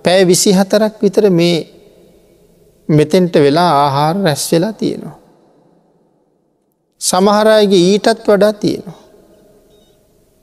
[0.05, 1.57] පෑ විසි හතරක් විතර මේ
[2.89, 5.17] මෙතෙන්ට වෙලා ආහාර රැස් වෙලා තියෙනවා.
[7.01, 8.99] සමහරයගේ ඊටත් වඩා තියෙනවා.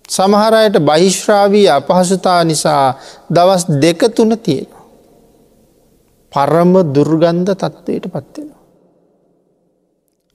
[0.08, 2.86] සමහරයට බහිශ්‍රාවී අපහසුතා නිසා
[3.30, 4.84] දවස් දෙක තුන තියෙනවා.
[6.32, 8.60] පරම දුර්ගන්ධ තත්ත්වයට පත්වෙනවා.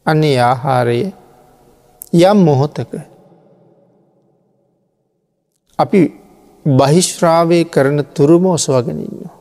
[0.05, 1.13] අන්නේ ආහාරයේ
[2.13, 2.91] යම් මොහොතක
[5.79, 6.24] අපි
[6.65, 9.35] බහිශ්‍රාවය කරන තුරුම ඔසවගෙන ඉන්නවා.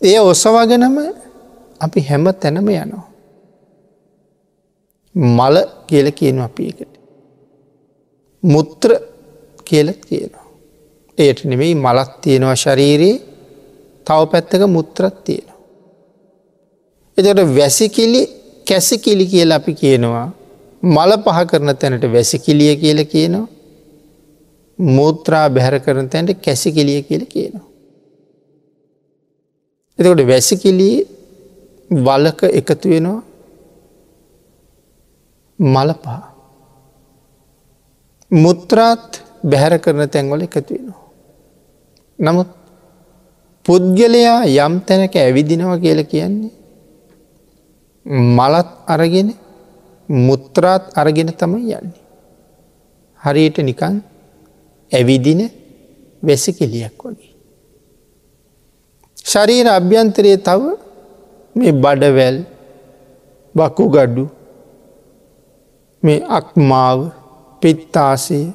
[0.00, 0.96] එය ඔසවගෙනම
[1.80, 3.06] අපි හැම තැනම යනවා.
[5.14, 5.56] මල
[5.88, 6.92] කියල කියන අපි එකට.
[8.42, 8.90] මුත්‍ර
[9.64, 10.46] කියලත් කියනවා.
[11.18, 13.16] ඒයට නෙමෙයි මලත් තියෙනවා ශරීරයේ
[14.06, 15.58] තව පැත්තක මුත්‍රත් තියෙනවා.
[17.18, 18.22] එතට වැසිකිලි
[18.66, 20.28] කැසිකිලි කියල අපි කියනවා
[20.82, 23.59] මල පහ කරන තැනට වැසිකිලිය කියල කියනවා
[24.80, 27.66] මූත්‍රා බැහැර කරන තැන්ට කැසිකිලිය කියල කියනවා.
[29.98, 30.96] එතකොට වැසිකිලී
[32.06, 33.22] වලක එකතු වෙනවා
[35.58, 36.22] මලපා.
[38.30, 41.02] මුත්‍රාත් බැහැර කරන තැන්වල එකතු වෙනවා.
[42.18, 42.50] නමුත්
[43.64, 46.52] පුද්ගලයා යම් තැනක ඇවිදිනව කියල කියන්නේ
[48.36, 49.28] මලත් අරගෙන
[50.08, 52.00] මුත්‍රාත් අරගෙන තමයි යන්නේ.
[53.20, 53.96] හරියට නිකන්
[54.92, 55.40] ඇවිදින
[56.22, 57.32] වෙසි කෙලියක් වගේ.
[59.24, 60.62] ශරීර අභ්‍යන්තරයේ තව
[61.56, 62.36] මේ බඩවැල්
[63.54, 64.24] වකු ගඩ්ඩු
[66.02, 66.98] මේ අක්මාව
[67.62, 68.46] පිත්තාසේ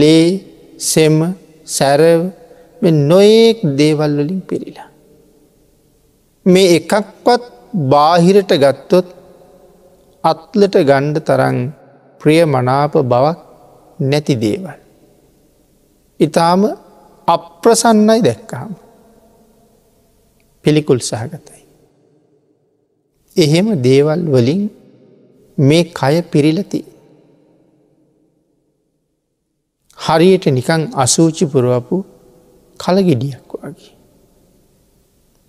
[0.00, 0.28] ලේ
[0.90, 1.16] සෙම
[1.76, 2.22] සැරව
[3.10, 4.90] නොයෙක් දේවල් වලින් පිරිලා.
[6.46, 7.42] මේ එකක්වත්
[7.92, 9.06] බාහිරට ගත්තොත්
[10.24, 11.58] අත්ලට ගණ්ඩ තරන්
[12.20, 13.38] ප්‍රිය මනාප බවක්
[14.00, 14.87] නැති දේවල්.
[16.20, 16.62] ඉතාම
[17.28, 18.70] අප්‍රසන්නයි දැක්කාම.
[20.64, 21.62] පිළිකුල් සහගතයි.
[23.36, 24.62] එහෙම දේවල් වලින්
[25.58, 26.80] මේ කය පිරිලති.
[29.98, 31.96] හරියට නිකං අසූචි පුරුවපු
[32.80, 33.92] කලගෙඩියක් වගේ.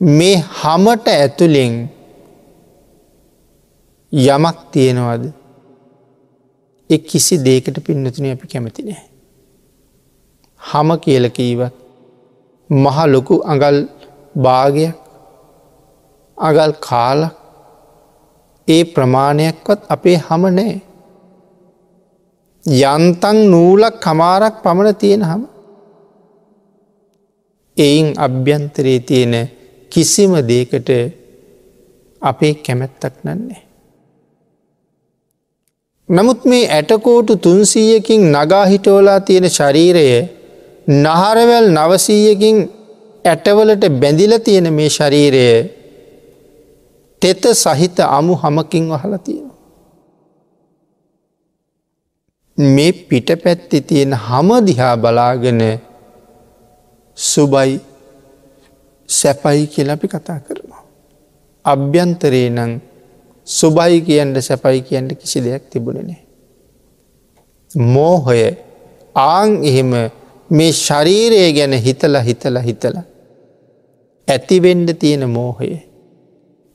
[0.01, 1.73] මේ හමට ඇතුළෙන්
[4.13, 5.23] යමක් තියෙනවද
[6.89, 9.08] එක් කිසි දේකට පින්නතුන අපි කැමති නෑ.
[10.61, 11.75] හම කියලකීවත්
[12.69, 13.77] මහ ලොකු අඟල්
[14.35, 14.97] භාගයක්
[16.37, 17.33] අගල් කාලක්
[18.67, 20.75] ඒ ප්‍රමාණයක්වත් අපේ හම නෑ.
[22.63, 25.43] යන්තන් නූලක් කමාරක් පමණ තියෙන හම
[27.77, 29.33] එයින් අභ්‍යන්තරයේ තියෙන
[29.91, 30.89] කිසිම දේකට
[32.21, 33.61] අපේ කැමැත්තක් නන්නේ.
[36.09, 40.05] නමුත් මේ ඇටකෝටු තුන්සීයකින් නගාහිටෝලා තියෙන ශරීරය
[40.89, 42.57] නහරවැල් නවසීයකින්
[43.25, 45.45] ඇටවලට බැඳිල තියෙන මේ ශරීරය
[47.21, 49.51] තෙත සහිත අමු හමකින් වහල තියෙන.
[52.57, 55.61] මේ පිට පැත්ති තියෙන හමදිහා බලාගෙන
[57.17, 57.79] සුබයි
[59.09, 60.83] සැපයි කියලපි කතා කරනවා.
[61.65, 62.81] අභ්‍යන්තරේ නං
[63.47, 66.21] සුබයි කියන්ට සැපයි කියන්ට කිසි දෙයක් තිබුණනේ.
[67.71, 68.57] මෝහය
[69.15, 69.91] ආං එහෙම
[70.49, 72.97] මේ ශරීරය ගැන හිතල හිතල හිතල.
[74.27, 75.69] ඇතිවෙන්ඩ තියෙන මෝහය.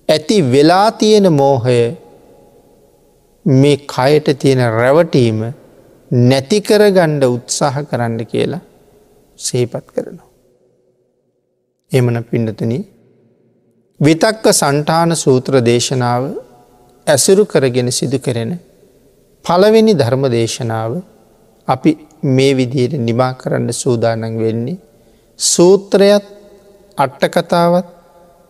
[0.09, 1.79] ඇති වෙලා තියෙන මෝහය
[3.47, 5.41] මේ කයට තියෙන රැවටීම
[6.11, 8.63] නැතිකර ගණ්ඩ උත්සාහ කරන්න කියලා
[9.39, 10.31] සේපත් කරනවා.
[11.93, 12.73] එමන පිඩතන
[14.01, 16.23] විතක්ක සන්ටාන සූත්‍ර දේශනාව
[17.07, 18.53] ඇසුරු කරගෙන සිදු කරෙන
[19.45, 20.93] පළවෙනි ධර්ම දේශනාව
[21.69, 21.93] අපි
[22.27, 24.83] මේ විදියට නිමා කරන්න සූදානන් වෙන්නේ
[25.39, 26.27] සූත්‍රයත්
[26.99, 27.87] අට්ටකතාවත්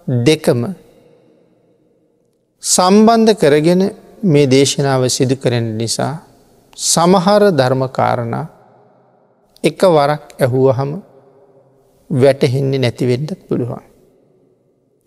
[0.08, 0.62] දෙකම
[2.62, 3.82] සම්බන්ධ කරගෙන
[4.24, 6.14] මේ දේශනාව සිදු කරන නිසා
[6.76, 8.46] සමහර ධර්මකාරණා
[9.64, 10.90] එක වරක් ඇහුවහම
[12.10, 13.84] වැටහෙන්නේ නැතිවෙන්නත් පුළුවන්.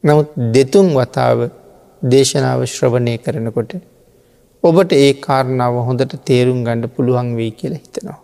[0.04, 1.40] නමුත් දෙතුන් වතාව
[2.02, 3.72] දේශනාව ශ්‍රවණය කරනකොට
[4.64, 8.20] ඔබට ඒ කාරණාව හොඳට තේරුම් ගණඩ පුළුවන් වෙයි කියලා හිතනවා.